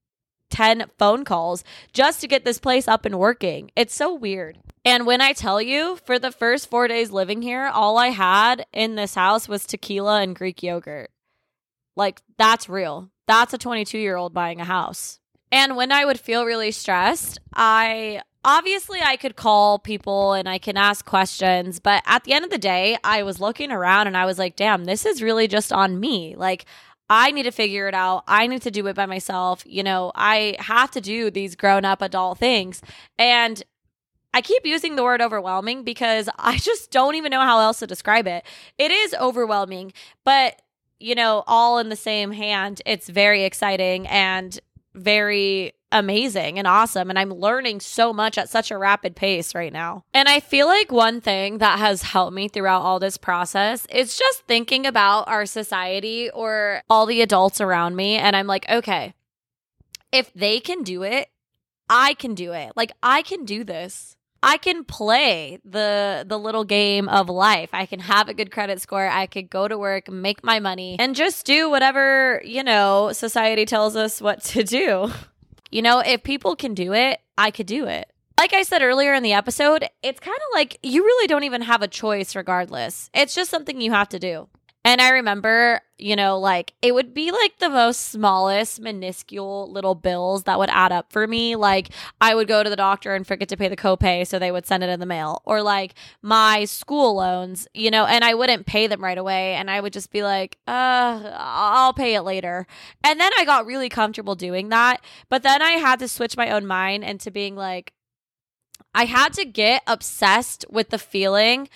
10 0.53 0.85
phone 0.99 1.25
calls 1.25 1.63
just 1.93 2.21
to 2.21 2.27
get 2.27 2.45
this 2.45 2.59
place 2.59 2.87
up 2.87 3.05
and 3.05 3.17
working. 3.17 3.71
It's 3.75 3.95
so 3.95 4.13
weird. 4.13 4.59
And 4.85 5.07
when 5.07 5.19
I 5.19 5.33
tell 5.33 5.59
you, 5.59 5.97
for 6.05 6.19
the 6.19 6.31
first 6.31 6.69
four 6.69 6.87
days 6.87 7.09
living 7.09 7.41
here, 7.41 7.65
all 7.65 7.97
I 7.97 8.09
had 8.09 8.65
in 8.71 8.93
this 8.93 9.15
house 9.15 9.49
was 9.49 9.65
tequila 9.65 10.21
and 10.21 10.35
Greek 10.35 10.61
yogurt. 10.61 11.09
Like, 11.95 12.21
that's 12.37 12.69
real. 12.69 13.09
That's 13.27 13.53
a 13.53 13.57
22 13.57 13.97
year 13.97 14.15
old 14.15 14.33
buying 14.33 14.61
a 14.61 14.65
house. 14.65 15.19
And 15.51 15.75
when 15.75 15.91
I 15.91 16.05
would 16.05 16.19
feel 16.19 16.45
really 16.45 16.71
stressed, 16.71 17.39
I 17.53 18.21
obviously 18.45 18.99
I 19.01 19.15
could 19.15 19.35
call 19.35 19.79
people 19.79 20.33
and 20.33 20.47
I 20.47 20.59
can 20.59 20.77
ask 20.77 21.03
questions, 21.03 21.79
but 21.79 22.03
at 22.05 22.25
the 22.25 22.33
end 22.33 22.45
of 22.45 22.51
the 22.51 22.57
day, 22.57 22.97
I 23.03 23.23
was 23.23 23.39
looking 23.39 23.71
around 23.71 24.07
and 24.07 24.17
I 24.17 24.25
was 24.25 24.37
like, 24.37 24.55
damn, 24.55 24.85
this 24.85 25.05
is 25.05 25.23
really 25.23 25.47
just 25.47 25.71
on 25.71 25.99
me. 25.99 26.35
Like, 26.35 26.65
I 27.09 27.31
need 27.31 27.43
to 27.43 27.51
figure 27.51 27.87
it 27.87 27.93
out. 27.93 28.23
I 28.27 28.47
need 28.47 28.61
to 28.63 28.71
do 28.71 28.87
it 28.87 28.95
by 28.95 29.05
myself. 29.05 29.63
You 29.65 29.83
know, 29.83 30.11
I 30.15 30.55
have 30.59 30.91
to 30.91 31.01
do 31.01 31.29
these 31.29 31.55
grown 31.55 31.85
up 31.85 32.01
adult 32.01 32.37
things. 32.37 32.81
And 33.17 33.61
I 34.33 34.41
keep 34.41 34.65
using 34.65 34.95
the 34.95 35.03
word 35.03 35.21
overwhelming 35.21 35.83
because 35.83 36.29
I 36.39 36.57
just 36.57 36.91
don't 36.91 37.15
even 37.15 37.29
know 37.29 37.41
how 37.41 37.59
else 37.59 37.79
to 37.79 37.87
describe 37.87 38.27
it. 38.27 38.43
It 38.77 38.91
is 38.91 39.15
overwhelming, 39.19 39.93
but 40.23 40.61
you 40.99 41.15
know, 41.15 41.43
all 41.47 41.79
in 41.79 41.89
the 41.89 41.97
same 41.97 42.31
hand, 42.31 42.81
it's 42.85 43.09
very 43.09 43.43
exciting 43.43 44.07
and 44.07 44.57
very 44.95 45.73
amazing 45.93 46.57
and 46.57 46.67
awesome. 46.67 47.09
And 47.09 47.17
I'm 47.17 47.31
learning 47.31 47.79
so 47.79 48.11
much 48.11 48.37
at 48.37 48.49
such 48.49 48.71
a 48.71 48.77
rapid 48.77 49.15
pace 49.15 49.55
right 49.55 49.71
now. 49.71 50.03
And 50.13 50.27
I 50.27 50.39
feel 50.39 50.67
like 50.67 50.91
one 50.91 51.21
thing 51.21 51.59
that 51.59 51.79
has 51.79 52.01
helped 52.01 52.33
me 52.33 52.47
throughout 52.47 52.81
all 52.81 52.99
this 52.99 53.17
process 53.17 53.85
is 53.85 54.17
just 54.17 54.41
thinking 54.47 54.85
about 54.85 55.27
our 55.27 55.45
society 55.45 56.29
or 56.31 56.81
all 56.89 57.05
the 57.05 57.21
adults 57.21 57.61
around 57.61 57.95
me. 57.95 58.15
And 58.15 58.35
I'm 58.35 58.47
like, 58.47 58.69
okay, 58.69 59.13
if 60.11 60.33
they 60.33 60.59
can 60.59 60.83
do 60.83 61.03
it, 61.03 61.29
I 61.89 62.13
can 62.15 62.33
do 62.33 62.53
it. 62.53 62.73
Like, 62.75 62.91
I 63.01 63.21
can 63.21 63.45
do 63.45 63.63
this. 63.63 64.15
I 64.45 64.57
can 64.57 64.83
play 64.83 65.59
the 65.63 66.25
the 66.27 66.37
little 66.37 66.65
game 66.65 67.07
of 67.07 67.29
life. 67.29 67.69
I 67.71 67.85
can 67.85 68.01
have 68.01 68.27
a 68.27 68.33
good 68.33 68.51
credit 68.51 68.81
score. 68.81 69.07
I 69.07 69.25
could 69.25 69.49
go 69.49 69.69
to 69.69 69.77
work, 69.77 70.09
make 70.11 70.43
my 70.43 70.59
money, 70.59 70.97
and 70.99 71.15
just 71.15 71.45
do 71.45 71.69
whatever, 71.69 72.41
you 72.43 72.61
know, 72.61 73.13
society 73.13 73.65
tells 73.65 73.95
us 73.95 74.21
what 74.21 74.43
to 74.45 74.63
do. 74.63 75.11
You 75.73 75.81
know, 75.81 76.01
if 76.01 76.21
people 76.21 76.55
can 76.55 76.75
do 76.75 76.93
it, 76.93 77.19
I 77.35 77.49
could 77.49 77.65
do 77.65 77.87
it. 77.87 78.07
Like 78.37 78.53
I 78.53 78.61
said 78.61 78.83
earlier 78.83 79.15
in 79.15 79.23
the 79.23 79.33
episode, 79.33 79.89
it's 80.03 80.19
kind 80.19 80.37
of 80.37 80.53
like 80.53 80.77
you 80.83 81.03
really 81.03 81.25
don't 81.25 81.45
even 81.45 81.63
have 81.63 81.81
a 81.81 81.87
choice 81.87 82.35
regardless. 82.35 83.09
It's 83.11 83.33
just 83.33 83.49
something 83.49 83.81
you 83.81 83.91
have 83.91 84.09
to 84.09 84.19
do. 84.19 84.49
And 84.85 84.99
I 84.99 85.09
remember, 85.11 85.79
you 85.97 86.15
know, 86.17 86.37
like 86.37 86.73
it 86.81 86.93
would 86.93 87.13
be 87.13 87.31
like 87.31 87.59
the 87.59 87.69
most 87.69 88.09
smallest, 88.09 88.81
minuscule 88.81 89.71
little 89.71 89.95
bills 89.95 90.43
that 90.43 90.59
would 90.59 90.69
add 90.69 90.91
up 90.91 91.11
for 91.11 91.25
me. 91.25 91.55
Like 91.55 91.89
I 92.19 92.35
would 92.35 92.49
go 92.49 92.63
to 92.63 92.69
the 92.69 92.75
doctor 92.75 93.15
and 93.15 93.25
forget 93.25 93.47
to 93.49 93.57
pay 93.57 93.69
the 93.69 93.77
copay, 93.77 94.27
so 94.27 94.37
they 94.37 94.51
would 94.51 94.65
send 94.65 94.83
it 94.83 94.89
in 94.89 94.99
the 94.99 95.05
mail. 95.05 95.41
Or 95.45 95.61
like 95.61 95.93
my 96.21 96.65
school 96.65 97.15
loans, 97.15 97.65
you 97.73 97.91
know, 97.91 98.05
and 98.05 98.25
I 98.25 98.33
wouldn't 98.33 98.65
pay 98.65 98.87
them 98.87 99.01
right 99.01 99.17
away. 99.17 99.53
And 99.53 99.71
I 99.71 99.79
would 99.79 99.93
just 99.93 100.11
be 100.11 100.21
like, 100.21 100.57
uh, 100.67 101.31
I'll 101.33 101.93
pay 101.93 102.15
it 102.15 102.23
later. 102.23 102.67
And 103.05 103.19
then 103.21 103.31
I 103.37 103.45
got 103.45 103.65
really 103.65 103.87
comfortable 103.87 104.35
doing 104.35 104.67
that. 104.69 105.01
But 105.29 105.43
then 105.43 105.61
I 105.61 105.71
had 105.73 105.99
to 105.99 106.09
switch 106.09 106.35
my 106.35 106.49
own 106.49 106.65
mind 106.65 107.05
into 107.05 107.31
being 107.31 107.55
like, 107.55 107.93
I 108.95 109.05
had 109.05 109.33
to 109.33 109.45
get 109.45 109.81
obsessed 109.87 110.65
with 110.69 110.89
the 110.89 110.99
feeling 110.99 111.67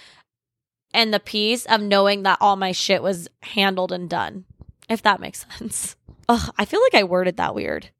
and 0.97 1.13
the 1.13 1.19
peace 1.19 1.63
of 1.67 1.79
knowing 1.79 2.23
that 2.23 2.39
all 2.41 2.55
my 2.55 2.71
shit 2.71 3.03
was 3.03 3.29
handled 3.43 3.91
and 3.91 4.09
done, 4.09 4.45
if 4.89 5.03
that 5.03 5.19
makes 5.19 5.45
sense. 5.57 5.95
Ugh, 6.27 6.51
I 6.57 6.65
feel 6.65 6.81
like 6.81 6.99
I 6.99 7.03
worded 7.03 7.37
that 7.37 7.53
weird. 7.53 7.91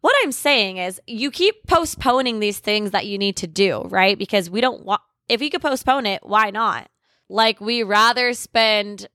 What 0.00 0.16
I'm 0.24 0.32
saying 0.32 0.78
is, 0.78 1.00
you 1.06 1.30
keep 1.30 1.68
postponing 1.68 2.40
these 2.40 2.58
things 2.58 2.90
that 2.90 3.06
you 3.06 3.16
need 3.16 3.36
to 3.36 3.46
do, 3.46 3.82
right? 3.82 4.18
Because 4.18 4.50
we 4.50 4.60
don't 4.60 4.84
want, 4.84 5.00
if 5.28 5.40
you 5.40 5.50
could 5.50 5.62
postpone 5.62 6.04
it, 6.04 6.26
why 6.26 6.50
not? 6.50 6.90
Like, 7.28 7.60
we 7.60 7.84
rather 7.84 8.32
spend 8.32 9.06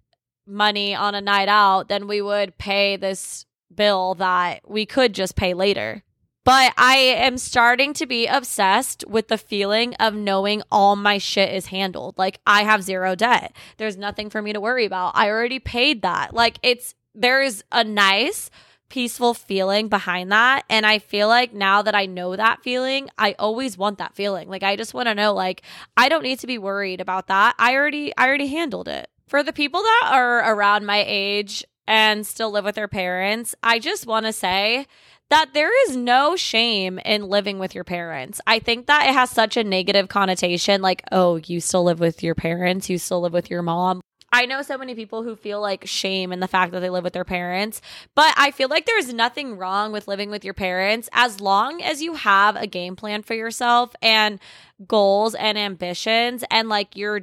money 0.47 0.95
on 0.95 1.13
a 1.13 1.19
night 1.19 1.49
out 1.49 1.89
than 1.89 2.07
we 2.07 2.21
would 2.21 2.57
pay 2.57 2.95
this 2.95 3.45
bill 3.75 4.15
that 4.15 4.61
we 4.65 4.85
could 4.85 5.13
just 5.13 5.35
pay 5.35 5.53
later. 5.53 6.01
But 6.47 6.71
I 6.77 6.95
am 6.95 7.37
starting 7.37 7.91
to 7.95 8.05
be 8.05 8.25
obsessed 8.25 9.03
with 9.05 9.27
the 9.27 9.37
feeling 9.37 9.95
of 9.95 10.15
knowing 10.15 10.63
all 10.71 10.95
my 10.95 11.17
shit 11.17 11.53
is 11.53 11.65
handled. 11.65 12.17
Like 12.17 12.39
I 12.47 12.63
have 12.63 12.83
zero 12.83 13.15
debt. 13.15 13.53
There's 13.75 13.97
nothing 13.97 14.29
for 14.29 14.41
me 14.41 14.53
to 14.53 14.61
worry 14.61 14.85
about. 14.85 15.11
I 15.17 15.27
already 15.27 15.59
paid 15.59 16.03
that. 16.03 16.33
Like 16.33 16.57
it's 16.63 16.95
there 17.13 17.41
is 17.41 17.65
a 17.73 17.83
nice 17.83 18.49
peaceful 18.87 19.33
feeling 19.33 19.89
behind 19.89 20.31
that 20.31 20.63
and 20.69 20.85
I 20.85 20.99
feel 20.99 21.27
like 21.27 21.51
now 21.51 21.81
that 21.81 21.95
I 21.95 22.05
know 22.05 22.33
that 22.33 22.63
feeling, 22.63 23.09
I 23.17 23.35
always 23.37 23.77
want 23.77 23.97
that 23.97 24.15
feeling. 24.15 24.47
Like 24.47 24.63
I 24.63 24.77
just 24.77 24.93
want 24.93 25.09
to 25.09 25.15
know 25.15 25.33
like 25.33 25.63
I 25.97 26.07
don't 26.07 26.23
need 26.23 26.39
to 26.39 26.47
be 26.47 26.57
worried 26.57 27.01
about 27.01 27.27
that. 27.27 27.55
I 27.59 27.75
already 27.75 28.15
I 28.15 28.25
already 28.25 28.47
handled 28.47 28.87
it. 28.87 29.09
For 29.27 29.43
the 29.43 29.51
people 29.51 29.81
that 29.81 30.11
are 30.13 30.53
around 30.53 30.85
my 30.85 31.03
age 31.05 31.65
and 31.87 32.25
still 32.25 32.51
live 32.51 32.63
with 32.63 32.75
their 32.75 32.87
parents, 32.87 33.53
I 33.61 33.79
just 33.79 34.07
want 34.07 34.25
to 34.27 34.31
say 34.31 34.87
that 35.29 35.53
there 35.53 35.71
is 35.87 35.95
no 35.95 36.35
shame 36.35 36.99
in 36.99 37.23
living 37.23 37.59
with 37.59 37.75
your 37.75 37.83
parents. 37.83 38.39
I 38.47 38.59
think 38.59 38.87
that 38.87 39.07
it 39.07 39.13
has 39.13 39.29
such 39.29 39.57
a 39.57 39.63
negative 39.63 40.07
connotation 40.07 40.81
like, 40.81 41.03
oh, 41.11 41.37
you 41.37 41.59
still 41.59 41.83
live 41.83 41.99
with 41.99 42.23
your 42.23 42.35
parents, 42.35 42.89
you 42.89 42.97
still 42.97 43.21
live 43.21 43.33
with 43.33 43.49
your 43.49 43.61
mom. 43.61 44.01
I 44.31 44.45
know 44.45 44.61
so 44.61 44.77
many 44.77 44.93
people 44.93 45.23
who 45.23 45.37
feel 45.37 45.61
like 45.61 45.85
shame 45.85 46.33
in 46.33 46.41
the 46.41 46.49
fact 46.49 46.73
that 46.73 46.81
they 46.81 46.89
live 46.89 47.05
with 47.05 47.13
their 47.13 47.23
parents, 47.23 47.81
but 48.13 48.33
I 48.35 48.51
feel 48.51 48.67
like 48.67 48.85
there's 48.85 49.13
nothing 49.13 49.57
wrong 49.57 49.93
with 49.93 50.07
living 50.07 50.29
with 50.29 50.43
your 50.43 50.53
parents 50.53 51.09
as 51.13 51.39
long 51.39 51.81
as 51.81 52.01
you 52.01 52.13
have 52.13 52.57
a 52.57 52.67
game 52.67 52.97
plan 52.97 53.23
for 53.23 53.35
yourself 53.35 53.95
and 54.01 54.39
goals 54.85 55.33
and 55.33 55.57
ambitions 55.57 56.43
and 56.51 56.67
like 56.67 56.95
you're 56.95 57.21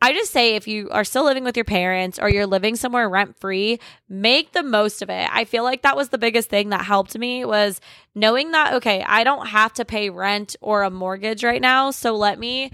I 0.00 0.12
just 0.12 0.32
say 0.32 0.54
if 0.54 0.66
you 0.66 0.88
are 0.90 1.04
still 1.04 1.24
living 1.24 1.44
with 1.44 1.56
your 1.56 1.64
parents 1.64 2.18
or 2.18 2.28
you're 2.28 2.46
living 2.46 2.76
somewhere 2.76 3.08
rent 3.08 3.38
free, 3.38 3.78
make 4.08 4.52
the 4.52 4.62
most 4.62 5.02
of 5.02 5.10
it. 5.10 5.28
I 5.30 5.44
feel 5.44 5.64
like 5.64 5.82
that 5.82 5.96
was 5.96 6.08
the 6.08 6.18
biggest 6.18 6.48
thing 6.48 6.70
that 6.70 6.84
helped 6.84 7.16
me 7.16 7.44
was 7.44 7.80
knowing 8.14 8.52
that 8.52 8.74
okay, 8.74 9.04
I 9.06 9.24
don't 9.24 9.46
have 9.48 9.72
to 9.74 9.84
pay 9.84 10.10
rent 10.10 10.56
or 10.60 10.82
a 10.82 10.90
mortgage 10.90 11.44
right 11.44 11.62
now, 11.62 11.90
so 11.90 12.16
let 12.16 12.38
me 12.38 12.70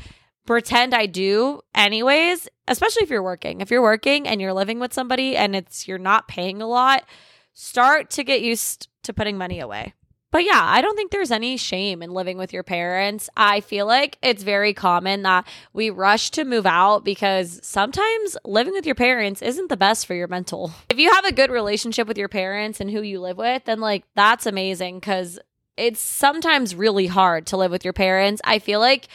pretend 0.47 0.95
I 0.95 1.05
do 1.05 1.61
anyways, 1.75 2.49
especially 2.67 3.03
if 3.03 3.11
you're 3.11 3.23
working. 3.23 3.61
If 3.61 3.71
you're 3.71 3.83
working 3.83 4.27
and 4.27 4.41
you're 4.41 4.55
living 4.55 4.81
with 4.81 4.95
somebody 4.95 5.37
and 5.37 5.55
it's 5.55 5.87
you're 5.87 5.99
not 5.99 6.27
paying 6.27 6.63
a 6.63 6.67
lot, 6.67 7.05
start 7.53 8.09
to 8.11 8.25
get 8.25 8.41
used 8.41 8.89
to 9.03 9.13
putting 9.13 9.37
money 9.37 9.61
away. 9.61 9.93
But 10.31 10.45
yeah, 10.45 10.61
I 10.63 10.83
don't 10.83 10.95
think 10.95 11.11
there's 11.11 11.31
any 11.31 11.57
shame 11.57 12.03
in 12.03 12.13
living 12.13 12.37
with 12.37 12.53
your 12.53 12.63
parents. 12.63 13.31
I 13.37 13.61
feel 13.61 13.87
like 13.87 14.19
it's 14.21 14.43
very 14.43 14.75
common 14.75 15.23
that 15.23 15.47
we 15.73 15.89
rush 15.89 16.31
to 16.33 16.45
move 16.45 16.67
out 16.67 17.03
because 17.03 17.61
sometimes 17.63 18.37
living 18.45 18.75
with 18.75 18.85
your 18.85 18.95
parents 18.95 19.41
isn't 19.41 19.69
the 19.69 19.77
best 19.77 20.07
for 20.07 20.15
your 20.15 20.29
mental. 20.29 20.73
If 20.91 20.99
you 20.99 21.11
have 21.13 21.25
a 21.25 21.33
good 21.33 21.51
relationship 21.51 22.07
with 22.07 22.19
your 22.19 22.29
parents 22.29 22.79
and 22.81 22.91
who 22.91 23.01
you 23.01 23.21
live 23.21 23.39
with, 23.39 23.65
then 23.65 23.81
like 23.81 24.05
that's 24.15 24.45
amazing 24.45 25.01
because 25.01 25.39
it's 25.79 26.01
sometimes 26.01 26.75
really 26.75 27.07
hard 27.07 27.47
to 27.47 27.57
live 27.57 27.71
with 27.71 27.85
your 27.85 27.95
parents. 27.95 28.43
I 28.45 28.59
feel 28.59 28.81
like 28.81 29.09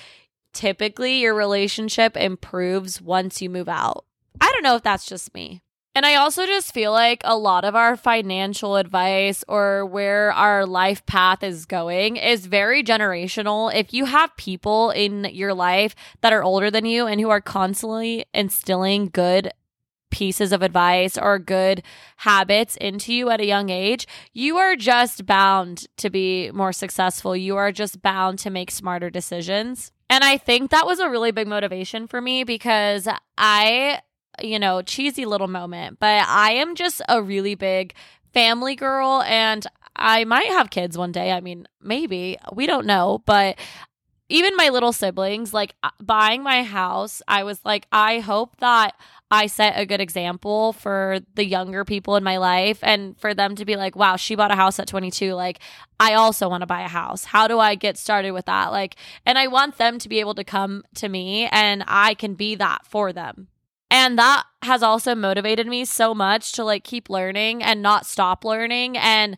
typically 0.53 1.20
your 1.20 1.36
relationship 1.36 2.15
improves 2.17 3.01
once 3.01 3.41
you 3.41 3.50
move 3.50 3.70
out. 3.70 4.05
I 4.39 4.51
don't 4.51 4.63
know 4.63 4.75
if 4.75 4.84
that's 4.84 5.05
just 5.05 5.34
me. 5.34 5.62
And 5.96 6.08
I 6.08 6.16
also 6.16 6.48
just 6.48 6.74
feel 6.74 6.92
like 6.92 7.22
a 7.24 7.38
lot 7.38 7.64
of 7.64 7.76
our 7.76 7.96
financial 7.96 8.78
advice 8.78 9.44
or 9.48 9.86
where 9.86 10.32
our 10.32 10.66
life 10.66 11.06
path 11.06 11.44
is 11.44 11.68
going 11.68 12.16
is 12.16 12.48
very 12.48 12.84
generational. 12.84 13.74
If 13.74 13.94
you 13.94 14.06
have 14.06 14.36
people 14.36 14.90
in 14.90 15.26
your 15.26 15.54
life 15.54 15.94
that 16.22 16.34
are 16.34 16.44
older 16.44 16.72
than 16.72 16.86
you 16.86 17.06
and 17.06 17.22
who 17.22 17.30
are 17.30 17.42
constantly 17.42 18.26
instilling 18.34 19.10
good 19.14 19.52
pieces 20.10 20.52
of 20.52 20.64
advice 20.64 21.16
or 21.16 21.38
good 21.38 21.84
habits 22.18 22.76
into 22.78 23.14
you 23.14 23.30
at 23.30 23.42
a 23.42 23.46
young 23.46 23.70
age, 23.70 24.08
you 24.32 24.58
are 24.58 24.76
just 24.76 25.28
bound 25.28 25.86
to 25.98 26.10
be 26.10 26.50
more 26.52 26.74
successful. 26.74 27.36
You 27.36 27.56
are 27.58 27.72
just 27.72 28.02
bound 28.02 28.40
to 28.40 28.50
make 28.50 28.72
smarter 28.72 29.12
decisions. 29.12 29.92
And 30.10 30.24
I 30.24 30.38
think 30.38 30.72
that 30.72 30.88
was 30.88 31.00
a 31.00 31.10
really 31.10 31.32
big 31.32 31.48
motivation 31.48 32.08
for 32.08 32.20
me 32.20 32.44
because 32.44 33.08
I 33.38 34.02
you 34.42 34.60
know, 34.60 34.82
cheesy 34.82 35.25
little 35.25 35.48
moment, 35.48 36.00
but 36.00 36.25
I 36.28 36.54
am 36.54 36.75
just 36.75 37.02
a 37.08 37.22
really 37.22 37.56
big 37.56 37.94
family 38.34 38.75
girl 38.75 39.22
and 39.22 39.66
I 39.96 40.25
might 40.25 40.48
have 40.48 40.70
kids 40.70 40.98
one 40.98 41.12
day. 41.12 41.32
I 41.32 41.42
mean, 41.42 41.68
maybe. 41.82 42.38
We 42.52 42.66
don't 42.66 42.86
know, 42.88 43.22
but 43.25 43.58
even 44.30 44.56
my 44.56 44.70
little 44.70 44.94
siblings, 44.94 45.54
like 45.54 45.75
uh, 45.84 45.92
buying 46.02 46.42
my 46.42 46.63
house, 46.63 47.22
I 47.28 47.44
was 47.44 47.60
like, 47.63 47.88
I 47.92 48.20
hope 48.20 48.58
that 48.58 48.96
I 49.30 49.48
set 49.48 49.80
a 49.80 49.86
good 49.86 50.02
example 50.02 50.74
for 50.74 51.20
the 51.36 51.46
younger 51.46 51.86
people 51.86 52.16
in 52.16 52.24
my 52.24 52.38
life 52.38 52.80
and 52.82 53.20
for 53.20 53.34
them 53.34 53.56
to 53.56 53.66
be 53.66 53.75
like, 53.75 53.96
wow, 53.96 54.16
she 54.16 54.36
bought 54.36 54.52
a 54.52 54.56
house 54.56 54.80
at 54.80 54.88
22. 54.88 55.34
Like, 55.34 55.60
I 56.00 56.13
also 56.13 56.50
want 56.50 56.62
to 56.62 56.68
buy 56.68 56.82
a 56.82 56.88
house. 56.88 57.25
How 57.25 57.48
do 57.48 57.60
I 57.60 57.75
get 57.75 57.98
started 57.98 58.32
with 58.32 58.46
that? 58.46 58.72
Like, 58.72 58.96
and 59.25 59.38
I 59.38 59.48
want 59.48 59.78
them 59.78 60.00
to 60.00 60.10
be 60.10 60.20
able 60.20 60.36
to 60.36 60.44
come 60.44 60.84
to 60.96 61.10
me 61.10 61.48
and 61.52 61.84
I 61.88 62.13
can 62.13 62.34
be 62.36 62.56
that 62.56 62.86
for 62.86 63.13
them. 63.13 63.48
And 63.94 64.18
that 64.18 64.46
has 64.64 64.82
also 64.82 65.14
motivated 65.14 65.68
me 65.68 65.86
so 65.86 66.16
much 66.16 66.54
to 66.54 66.64
like 66.64 66.84
keep 66.84 67.12
learning 67.12 67.62
and 67.62 67.84
not 67.84 68.08
stop 68.08 68.44
learning 68.44 68.98
and, 68.98 69.38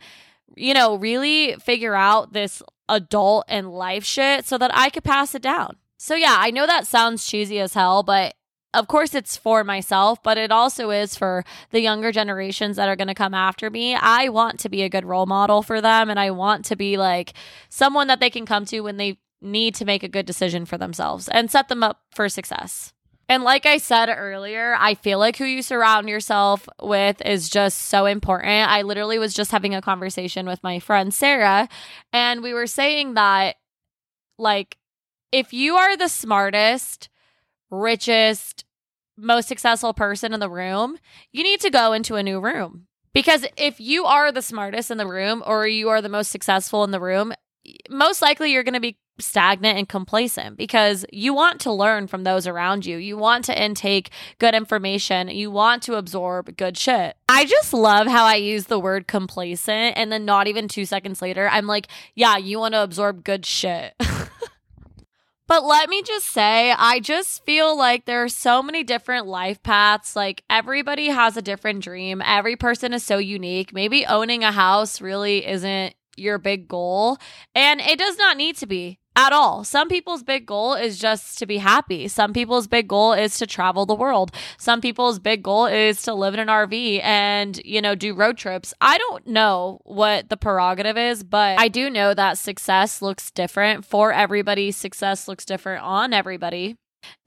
you 0.55 0.73
know, 0.73 0.95
really 0.95 1.55
figure 1.55 1.93
out 1.93 2.31
this 2.31 2.63
adult 2.87 3.43
and 3.49 3.69
life 3.69 4.05
shit 4.05 4.45
so 4.45 4.57
that 4.57 4.71
I 4.73 4.89
could 4.89 5.03
pass 5.03 5.35
it 5.35 5.41
down. 5.41 5.75
So, 5.97 6.15
yeah, 6.15 6.37
I 6.39 6.51
know 6.51 6.65
that 6.65 6.87
sounds 6.87 7.27
cheesy 7.27 7.59
as 7.59 7.73
hell, 7.73 8.01
but 8.01 8.35
of 8.73 8.87
course 8.87 9.13
it's 9.13 9.35
for 9.35 9.65
myself, 9.65 10.23
but 10.23 10.37
it 10.37 10.53
also 10.53 10.89
is 10.89 11.17
for 11.17 11.43
the 11.71 11.81
younger 11.81 12.13
generations 12.13 12.77
that 12.77 12.87
are 12.87 12.95
going 12.95 13.09
to 13.09 13.13
come 13.13 13.33
after 13.33 13.69
me. 13.69 13.93
I 13.93 14.29
want 14.29 14.61
to 14.61 14.69
be 14.69 14.83
a 14.83 14.89
good 14.89 15.03
role 15.03 15.25
model 15.25 15.63
for 15.63 15.81
them 15.81 16.09
and 16.09 16.17
I 16.17 16.31
want 16.31 16.63
to 16.65 16.77
be 16.77 16.95
like 16.95 17.33
someone 17.67 18.07
that 18.07 18.21
they 18.21 18.29
can 18.29 18.45
come 18.45 18.63
to 18.67 18.79
when 18.79 18.95
they 18.95 19.17
need 19.41 19.75
to 19.75 19.85
make 19.85 20.03
a 20.03 20.07
good 20.07 20.25
decision 20.25 20.65
for 20.65 20.77
themselves 20.77 21.27
and 21.27 21.51
set 21.51 21.67
them 21.67 21.83
up 21.83 22.03
for 22.09 22.29
success. 22.29 22.93
And 23.27 23.43
like 23.43 23.65
I 23.65 23.77
said 23.77 24.09
earlier, 24.09 24.75
I 24.79 24.93
feel 24.93 25.17
like 25.17 25.37
who 25.37 25.45
you 25.45 25.61
surround 25.61 26.07
yourself 26.09 26.69
with 26.81 27.21
is 27.25 27.49
just 27.49 27.83
so 27.83 28.05
important. 28.05 28.69
I 28.69 28.83
literally 28.83 29.17
was 29.17 29.33
just 29.33 29.51
having 29.51 29.73
a 29.73 29.81
conversation 29.81 30.45
with 30.45 30.61
my 30.63 30.79
friend 30.79 31.13
Sarah, 31.13 31.67
and 32.13 32.43
we 32.43 32.53
were 32.53 32.67
saying 32.67 33.15
that, 33.15 33.55
like, 34.37 34.77
if 35.31 35.53
you 35.53 35.75
are 35.75 35.97
the 35.97 36.07
smartest, 36.07 37.09
richest, 37.71 38.63
most 39.17 39.47
successful 39.47 39.93
person 39.93 40.33
in 40.33 40.39
the 40.39 40.49
room, 40.49 40.97
you 41.31 41.43
need 41.43 41.61
to 41.61 41.69
go 41.69 41.93
into 41.93 42.15
a 42.15 42.23
new 42.23 42.39
room. 42.39 42.87
Because 43.13 43.45
if 43.57 43.79
you 43.79 44.05
are 44.05 44.31
the 44.31 44.41
smartest 44.41 44.91
in 44.91 44.97
the 44.97 45.07
room 45.07 45.41
or 45.45 45.65
you 45.67 45.89
are 45.89 46.01
the 46.01 46.09
most 46.09 46.31
successful 46.31 46.83
in 46.83 46.91
the 46.91 46.99
room, 46.99 47.33
most 47.89 48.21
likely 48.21 48.51
you're 48.51 48.63
going 48.63 48.73
to 48.73 48.79
be 48.79 48.97
stagnant 49.19 49.77
and 49.77 49.87
complacent 49.87 50.57
because 50.57 51.05
you 51.11 51.33
want 51.33 51.61
to 51.61 51.71
learn 51.71 52.07
from 52.07 52.23
those 52.23 52.47
around 52.47 52.85
you. 52.85 52.97
You 52.97 53.17
want 53.17 53.45
to 53.45 53.61
intake 53.63 54.09
good 54.39 54.53
information. 54.53 55.29
You 55.29 55.51
want 55.51 55.83
to 55.83 55.95
absorb 55.95 56.57
good 56.57 56.77
shit. 56.77 57.15
I 57.29 57.45
just 57.45 57.73
love 57.73 58.07
how 58.07 58.25
I 58.25 58.35
use 58.35 58.65
the 58.65 58.79
word 58.79 59.07
complacent 59.07 59.97
and 59.97 60.11
then 60.11 60.25
not 60.25 60.47
even 60.47 60.67
two 60.67 60.85
seconds 60.85 61.21
later, 61.21 61.47
I'm 61.49 61.67
like, 61.67 61.87
yeah, 62.15 62.37
you 62.37 62.59
want 62.59 62.73
to 62.73 62.83
absorb 62.83 63.23
good 63.23 63.45
shit. 63.45 63.93
But 65.47 65.63
let 65.63 65.89
me 65.89 66.01
just 66.01 66.27
say, 66.27 66.71
I 66.71 66.99
just 66.99 67.45
feel 67.45 67.77
like 67.77 68.05
there 68.05 68.23
are 68.23 68.29
so 68.29 68.63
many 68.63 68.83
different 68.83 69.27
life 69.27 69.61
paths. 69.61 70.15
Like 70.15 70.43
everybody 70.49 71.07
has 71.07 71.37
a 71.37 71.41
different 71.41 71.83
dream. 71.83 72.21
Every 72.25 72.55
person 72.55 72.93
is 72.93 73.03
so 73.03 73.19
unique. 73.19 73.71
Maybe 73.71 74.05
owning 74.05 74.43
a 74.43 74.51
house 74.51 75.01
really 75.01 75.45
isn't 75.45 75.93
your 76.17 76.39
big 76.39 76.67
goal. 76.67 77.19
And 77.53 77.79
it 77.79 77.99
does 77.99 78.17
not 78.17 78.37
need 78.37 78.57
to 78.57 78.65
be 78.65 78.99
at 79.15 79.31
all. 79.31 79.63
Some 79.63 79.87
people's 79.87 80.23
big 80.23 80.45
goal 80.45 80.73
is 80.73 80.99
just 80.99 81.39
to 81.39 81.45
be 81.45 81.57
happy. 81.57 82.07
Some 82.07 82.33
people's 82.33 82.67
big 82.67 82.87
goal 82.87 83.13
is 83.13 83.37
to 83.37 83.47
travel 83.47 83.85
the 83.85 83.95
world. 83.95 84.31
Some 84.57 84.81
people's 84.81 85.19
big 85.19 85.43
goal 85.43 85.65
is 85.65 86.01
to 86.03 86.13
live 86.13 86.33
in 86.33 86.39
an 86.39 86.47
RV 86.47 87.01
and, 87.03 87.59
you 87.63 87.81
know, 87.81 87.95
do 87.95 88.13
road 88.13 88.37
trips. 88.37 88.73
I 88.81 88.97
don't 88.97 89.27
know 89.27 89.79
what 89.83 90.29
the 90.29 90.37
prerogative 90.37 90.97
is, 90.97 91.23
but 91.23 91.59
I 91.59 91.67
do 91.67 91.89
know 91.89 92.13
that 92.13 92.37
success 92.37 93.01
looks 93.01 93.31
different 93.31 93.85
for 93.85 94.11
everybody. 94.11 94.71
Success 94.71 95.27
looks 95.27 95.45
different 95.45 95.83
on 95.83 96.13
everybody. 96.13 96.77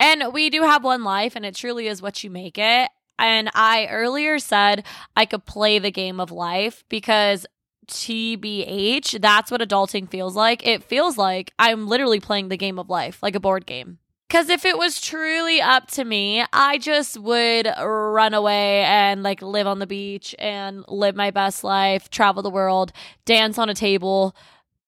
And 0.01 0.33
we 0.33 0.51
do 0.51 0.63
have 0.63 0.83
one 0.83 1.05
life, 1.05 1.37
and 1.37 1.47
it 1.47 1.55
truly 1.55 1.87
is 1.87 2.03
what 2.03 2.25
you 2.25 2.31
make 2.31 2.59
it. 2.59 2.91
And 3.19 3.51
I 3.55 3.87
earlier 3.87 4.39
said 4.39 4.85
I 5.17 5.25
could 5.25 5.45
play 5.45 5.79
the 5.79 5.91
game 5.91 6.21
of 6.21 6.31
life 6.31 6.85
because 6.89 7.47
TBH, 7.89 9.21
that's 9.21 9.51
what 9.51 9.61
adulting 9.61 10.09
feels 10.11 10.37
like. 10.37 10.67
It 10.67 10.85
feels 10.85 11.19
like 11.19 11.53
I'm 11.59 11.87
literally 11.87 12.21
playing 12.21 12.49
the 12.49 12.57
game 12.57 12.79
of 12.79 12.89
life, 12.89 13.23
like 13.23 13.35
a 13.35 13.41
board 13.41 13.67
game. 13.67 13.99
Because 14.29 14.51
if 14.51 14.67
it 14.67 14.77
was 14.77 15.01
truly 15.01 15.59
up 15.63 15.91
to 15.93 16.05
me, 16.05 16.45
I 16.53 16.77
just 16.77 17.19
would 17.19 17.67
run 17.79 18.35
away 18.35 18.83
and 18.83 19.23
like 19.23 19.41
live 19.41 19.67
on 19.67 19.79
the 19.79 19.87
beach 19.87 20.35
and 20.39 20.85
live 20.87 21.17
my 21.17 21.31
best 21.31 21.65
life, 21.65 22.11
travel 22.11 22.43
the 22.43 22.51
world, 22.51 22.93
dance 23.25 23.57
on 23.59 23.71
a 23.71 23.75
table, 23.75 24.37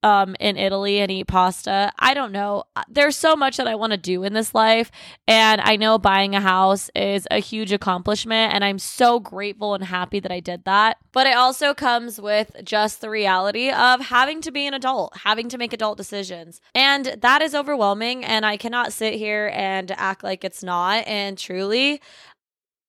um 0.03 0.37
in 0.41 0.57
Italy 0.57 1.01
and 1.01 1.11
eat 1.11 1.27
pasta. 1.27 1.93
I 1.99 2.15
don't 2.15 2.33
know. 2.33 2.65
Uh, 2.75 2.83
there's 2.89 3.17
so 3.17 3.37
much 3.37 3.57
that 3.57 3.67
I 3.67 3.75
want 3.75 3.93
to 3.93 3.97
do 3.97 4.23
in 4.25 4.33
this 4.33 4.55
life 4.55 4.91
and 5.27 5.61
I 5.61 5.77
know 5.77 5.99
buying 5.99 6.35
a 6.35 6.41
house 6.41 6.91
is 6.95 7.27
a 7.31 7.39
huge 7.39 7.73
accomplishment 7.73 8.55
and 8.55 8.65
I'm 8.65 8.79
so 8.79 9.21
grateful 9.21 9.75
and 9.75 9.85
happy 9.85 10.21
that 10.21 10.33
I 10.33 10.41
did 10.41 10.65
that. 10.65 10.99
But 11.13 11.27
it 11.27 11.37
also 11.37 11.75
comes 11.75 12.21
with 12.21 12.53
just 12.65 13.01
the 13.01 13.11
reality 13.11 13.71
of 13.71 14.01
having 14.01 14.41
to 14.43 14.51
be 14.51 14.67
an 14.67 14.75
adult, 14.75 15.17
having 15.19 15.49
to 15.51 15.59
make 15.59 15.73
adult 15.73 15.97
decisions. 15.97 16.61
And 16.75 17.17
that 17.21 17.43
is 17.43 17.55
overwhelming 17.55 18.25
and 18.25 18.47
I 18.47 18.57
cannot 18.57 18.93
sit 18.93 19.15
here 19.15 19.51
and 19.55 19.91
act 19.93 20.25
like 20.25 20.45
it's 20.45 20.63
not 20.63 21.07
and 21.07 21.37
truly 21.37 22.01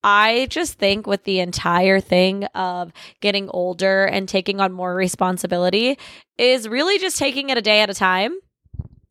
I 0.04 0.48
just 0.50 0.74
think 0.80 1.06
with 1.06 1.24
the 1.26 1.40
entire 1.40 2.00
thing 2.00 2.46
of 2.56 2.92
getting 3.20 3.50
older 3.50 4.06
and 4.06 4.28
taking 4.28 4.60
on 4.60 4.72
more 4.72 4.96
responsibility 4.96 5.98
is 6.38 6.68
really 6.68 6.98
just 6.98 7.18
taking 7.18 7.50
it 7.50 7.58
a 7.58 7.62
day 7.62 7.82
at 7.82 7.90
a 7.90 7.94
time 7.94 8.36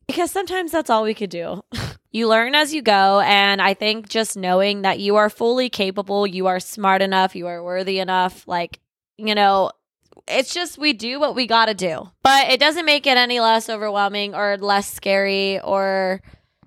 because 0.07 0.31
sometimes 0.31 0.71
that's 0.71 0.89
all 0.89 1.03
we 1.03 1.13
could 1.13 1.29
do. 1.29 1.63
you 2.11 2.27
learn 2.27 2.55
as 2.55 2.73
you 2.73 2.81
go. 2.81 3.21
And 3.21 3.61
I 3.61 3.73
think 3.73 4.09
just 4.09 4.35
knowing 4.35 4.81
that 4.81 4.99
you 4.99 5.15
are 5.15 5.29
fully 5.29 5.69
capable, 5.69 6.27
you 6.27 6.47
are 6.47 6.59
smart 6.59 7.01
enough, 7.01 7.35
you 7.35 7.47
are 7.47 7.63
worthy 7.63 7.99
enough, 7.99 8.47
like, 8.47 8.79
you 9.17 9.33
know, 9.35 9.71
it's 10.27 10.53
just 10.53 10.77
we 10.77 10.93
do 10.93 11.19
what 11.19 11.35
we 11.35 11.47
got 11.47 11.65
to 11.67 11.73
do. 11.73 12.09
But 12.23 12.49
it 12.49 12.59
doesn't 12.59 12.85
make 12.85 13.07
it 13.07 13.17
any 13.17 13.39
less 13.39 13.69
overwhelming 13.69 14.35
or 14.35 14.57
less 14.57 14.91
scary 14.91 15.59
or 15.61 16.21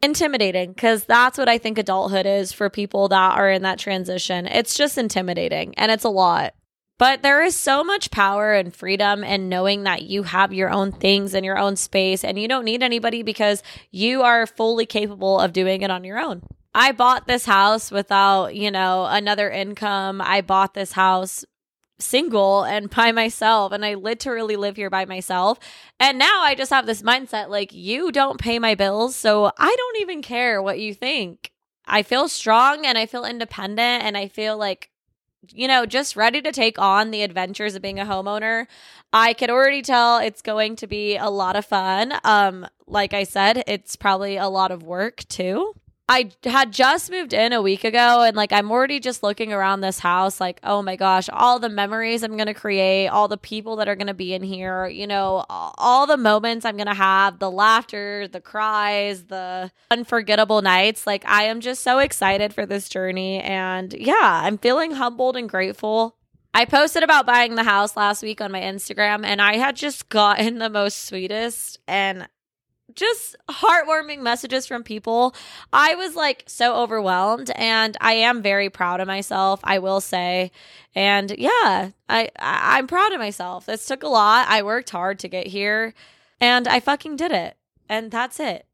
intimidating 0.04 0.72
because 0.72 1.04
that's 1.04 1.38
what 1.38 1.48
I 1.48 1.58
think 1.58 1.78
adulthood 1.78 2.26
is 2.26 2.52
for 2.52 2.70
people 2.70 3.08
that 3.08 3.38
are 3.38 3.50
in 3.50 3.62
that 3.62 3.78
transition. 3.78 4.46
It's 4.46 4.76
just 4.76 4.98
intimidating 4.98 5.74
and 5.76 5.90
it's 5.90 6.04
a 6.04 6.10
lot. 6.10 6.54
But 6.96 7.22
there 7.22 7.42
is 7.42 7.56
so 7.56 7.82
much 7.82 8.12
power 8.12 8.54
and 8.54 8.74
freedom 8.74 9.24
in 9.24 9.48
knowing 9.48 9.82
that 9.82 10.02
you 10.02 10.22
have 10.22 10.52
your 10.52 10.70
own 10.70 10.92
things 10.92 11.34
and 11.34 11.44
your 11.44 11.58
own 11.58 11.74
space 11.74 12.22
and 12.22 12.38
you 12.38 12.46
don't 12.46 12.64
need 12.64 12.84
anybody 12.84 13.24
because 13.24 13.64
you 13.90 14.22
are 14.22 14.46
fully 14.46 14.86
capable 14.86 15.40
of 15.40 15.52
doing 15.52 15.82
it 15.82 15.90
on 15.90 16.04
your 16.04 16.20
own. 16.20 16.42
I 16.72 16.92
bought 16.92 17.26
this 17.26 17.46
house 17.46 17.90
without, 17.90 18.54
you 18.54 18.70
know, 18.70 19.06
another 19.06 19.50
income. 19.50 20.20
I 20.20 20.40
bought 20.40 20.74
this 20.74 20.92
house 20.92 21.44
single 21.98 22.64
and 22.64 22.90
by 22.90 23.12
myself 23.12 23.72
and 23.72 23.84
I 23.84 23.94
literally 23.94 24.56
live 24.56 24.76
here 24.76 24.90
by 24.90 25.04
myself. 25.04 25.58
And 26.00 26.18
now 26.18 26.42
I 26.42 26.54
just 26.54 26.70
have 26.70 26.86
this 26.86 27.02
mindset 27.02 27.48
like 27.48 27.72
you 27.72 28.10
don't 28.12 28.40
pay 28.40 28.58
my 28.58 28.74
bills, 28.74 29.16
so 29.16 29.52
I 29.58 29.74
don't 29.76 30.00
even 30.00 30.22
care 30.22 30.60
what 30.60 30.78
you 30.78 30.94
think. 30.94 31.52
I 31.86 32.02
feel 32.02 32.28
strong 32.28 32.86
and 32.86 32.96
I 32.96 33.06
feel 33.06 33.24
independent 33.24 34.04
and 34.04 34.16
I 34.16 34.28
feel 34.28 34.56
like 34.56 34.90
you 35.52 35.68
know, 35.68 35.84
just 35.84 36.16
ready 36.16 36.40
to 36.40 36.52
take 36.52 36.78
on 36.78 37.10
the 37.10 37.22
adventures 37.22 37.74
of 37.74 37.82
being 37.82 38.00
a 38.00 38.04
homeowner. 38.04 38.66
I 39.12 39.34
could 39.34 39.50
already 39.50 39.82
tell 39.82 40.18
it's 40.18 40.42
going 40.42 40.76
to 40.76 40.86
be 40.86 41.16
a 41.16 41.28
lot 41.28 41.56
of 41.56 41.66
fun. 41.66 42.14
Um, 42.24 42.66
like 42.86 43.12
I 43.12 43.24
said, 43.24 43.62
it's 43.66 43.96
probably 43.96 44.36
a 44.36 44.48
lot 44.48 44.70
of 44.70 44.82
work 44.82 45.24
too. 45.28 45.74
I 46.06 46.30
had 46.44 46.70
just 46.70 47.10
moved 47.10 47.32
in 47.32 47.54
a 47.54 47.62
week 47.62 47.82
ago 47.82 48.22
and 48.22 48.36
like 48.36 48.52
I'm 48.52 48.70
already 48.70 49.00
just 49.00 49.22
looking 49.22 49.54
around 49.54 49.80
this 49.80 49.98
house 49.98 50.38
like 50.38 50.60
oh 50.62 50.82
my 50.82 50.96
gosh 50.96 51.30
all 51.32 51.58
the 51.58 51.70
memories 51.70 52.22
I'm 52.22 52.36
going 52.36 52.46
to 52.46 52.54
create 52.54 53.08
all 53.08 53.26
the 53.26 53.38
people 53.38 53.76
that 53.76 53.88
are 53.88 53.96
going 53.96 54.08
to 54.08 54.14
be 54.14 54.34
in 54.34 54.42
here 54.42 54.86
you 54.86 55.06
know 55.06 55.46
all 55.48 56.06
the 56.06 56.18
moments 56.18 56.66
I'm 56.66 56.76
going 56.76 56.88
to 56.88 56.94
have 56.94 57.38
the 57.38 57.50
laughter 57.50 58.28
the 58.28 58.42
cries 58.42 59.24
the 59.24 59.70
unforgettable 59.90 60.60
nights 60.60 61.06
like 61.06 61.24
I 61.26 61.44
am 61.44 61.60
just 61.60 61.82
so 61.82 62.00
excited 62.00 62.52
for 62.52 62.66
this 62.66 62.90
journey 62.90 63.40
and 63.40 63.92
yeah 63.94 64.42
I'm 64.44 64.58
feeling 64.58 64.92
humbled 64.92 65.36
and 65.36 65.48
grateful. 65.48 66.16
I 66.56 66.66
posted 66.66 67.02
about 67.02 67.26
buying 67.26 67.56
the 67.56 67.64
house 67.64 67.96
last 67.96 68.22
week 68.22 68.40
on 68.40 68.52
my 68.52 68.60
Instagram 68.60 69.24
and 69.24 69.42
I 69.42 69.56
had 69.56 69.74
just 69.74 70.08
gotten 70.08 70.58
the 70.60 70.70
most 70.70 71.06
sweetest 71.06 71.80
and 71.88 72.28
just 72.94 73.36
heartwarming 73.48 74.20
messages 74.20 74.66
from 74.66 74.82
people. 74.82 75.34
I 75.72 75.94
was 75.94 76.14
like 76.14 76.44
so 76.46 76.76
overwhelmed 76.76 77.50
and 77.56 77.96
I 78.00 78.14
am 78.14 78.42
very 78.42 78.70
proud 78.70 79.00
of 79.00 79.06
myself, 79.06 79.60
I 79.64 79.78
will 79.78 80.00
say. 80.00 80.52
And 80.94 81.30
yeah, 81.36 81.90
I, 82.08 82.30
I 82.38 82.78
I'm 82.78 82.86
proud 82.86 83.12
of 83.12 83.20
myself. 83.20 83.66
This 83.66 83.86
took 83.86 84.02
a 84.02 84.08
lot. 84.08 84.48
I 84.48 84.62
worked 84.62 84.90
hard 84.90 85.18
to 85.20 85.28
get 85.28 85.46
here 85.46 85.94
and 86.40 86.68
I 86.68 86.80
fucking 86.80 87.16
did 87.16 87.32
it. 87.32 87.56
And 87.88 88.10
that's 88.10 88.40
it. 88.40 88.66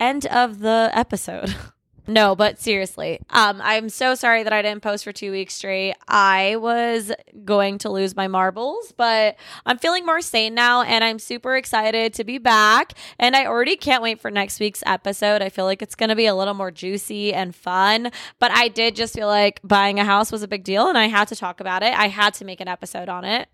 End 0.00 0.26
of 0.26 0.60
the 0.60 0.90
episode. 0.92 1.54
No, 2.08 2.34
but 2.34 2.58
seriously, 2.58 3.20
um, 3.28 3.60
I'm 3.62 3.90
so 3.90 4.14
sorry 4.14 4.42
that 4.42 4.52
I 4.52 4.62
didn't 4.62 4.82
post 4.82 5.04
for 5.04 5.12
two 5.12 5.30
weeks 5.30 5.52
straight. 5.52 5.94
I 6.08 6.56
was 6.56 7.12
going 7.44 7.76
to 7.78 7.90
lose 7.90 8.16
my 8.16 8.28
marbles, 8.28 8.94
but 8.96 9.36
I'm 9.66 9.76
feeling 9.76 10.06
more 10.06 10.22
sane 10.22 10.54
now 10.54 10.80
and 10.80 11.04
I'm 11.04 11.18
super 11.18 11.54
excited 11.54 12.14
to 12.14 12.24
be 12.24 12.38
back. 12.38 12.94
And 13.18 13.36
I 13.36 13.44
already 13.44 13.76
can't 13.76 14.02
wait 14.02 14.22
for 14.22 14.30
next 14.30 14.58
week's 14.58 14.82
episode. 14.86 15.42
I 15.42 15.50
feel 15.50 15.66
like 15.66 15.82
it's 15.82 15.94
going 15.94 16.08
to 16.08 16.16
be 16.16 16.24
a 16.24 16.34
little 16.34 16.54
more 16.54 16.70
juicy 16.70 17.34
and 17.34 17.54
fun. 17.54 18.10
But 18.38 18.52
I 18.52 18.68
did 18.68 18.96
just 18.96 19.12
feel 19.12 19.28
like 19.28 19.60
buying 19.62 20.00
a 20.00 20.04
house 20.04 20.32
was 20.32 20.42
a 20.42 20.48
big 20.48 20.64
deal 20.64 20.88
and 20.88 20.96
I 20.96 21.08
had 21.08 21.28
to 21.28 21.36
talk 21.36 21.60
about 21.60 21.82
it. 21.82 21.92
I 21.92 22.08
had 22.08 22.32
to 22.34 22.46
make 22.46 22.62
an 22.62 22.68
episode 22.68 23.10
on 23.10 23.26
it. 23.26 23.50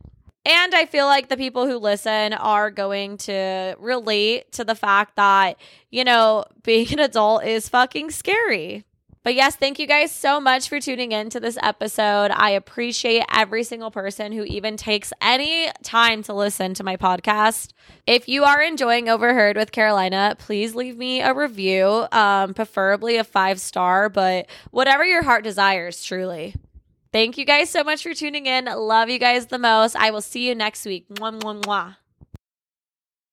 And 0.46 0.74
I 0.74 0.85
feel 0.85 1.07
like 1.07 1.28
the 1.28 1.37
people 1.38 1.66
who 1.66 1.78
listen 1.78 2.35
are 2.35 2.70
going 2.70 3.16
to 3.18 3.76
relate 3.78 4.52
to 4.52 4.64
the 4.64 4.74
fact 4.74 5.16
that, 5.16 5.57
you 5.90 6.04
know, 6.04 6.44
being 6.62 6.92
an 6.92 6.98
adult 6.98 7.44
is 7.44 7.68
fucking 7.68 8.11
scary. 8.11 8.85
But 9.22 9.35
yes, 9.35 9.57
thank 9.57 9.78
you 9.78 9.87
guys 9.87 10.12
so 10.12 10.38
much 10.38 10.68
for 10.68 10.78
tuning 10.80 11.12
in 11.12 11.30
to 11.30 11.40
this 11.40 11.57
episode. 11.62 12.30
I 12.30 12.50
appreciate 12.50 13.24
every 13.35 13.64
single 13.64 13.90
person 13.90 14.33
who 14.33 14.44
even 14.44 14.76
takes 14.76 15.14
any 15.22 15.70
time 15.83 16.22
to 16.24 16.35
listen 16.35 16.74
to 16.74 16.85
my 16.85 16.98
podcast. 16.98 17.72
If 18.07 18.28
you 18.28 18.44
are 18.44 18.61
enjoying 18.61 19.09
Overheard 19.09 19.57
with 19.57 19.72
Karolina, 19.72 20.37
please 20.37 20.74
leave 20.74 20.98
me 20.98 21.22
a 21.22 21.33
review, 21.33 22.07
um, 22.12 22.52
preferably 22.52 23.16
a 23.16 23.24
five 23.24 23.59
star, 23.62 24.11
but 24.11 24.46
whatever 24.72 25.07
your 25.07 25.22
heart 25.22 25.42
desires, 25.42 26.04
truly. 26.04 26.54
Thank 27.14 27.38
you 27.38 27.44
guys 27.44 27.70
so 27.70 27.85
much 27.85 28.03
for 28.03 28.12
tuning 28.12 28.46
in. 28.46 28.64
Love 28.64 29.09
you 29.09 29.20
guys 29.20 29.46
the 29.46 29.57
most. 29.57 29.94
I 29.94 30.11
will 30.11 30.20
see 30.20 30.48
you 30.48 30.55
next 30.57 30.85
week. 30.85 31.07
Mwah, 31.14 31.38
mwah, 31.38 31.62
mwah. 31.62 31.96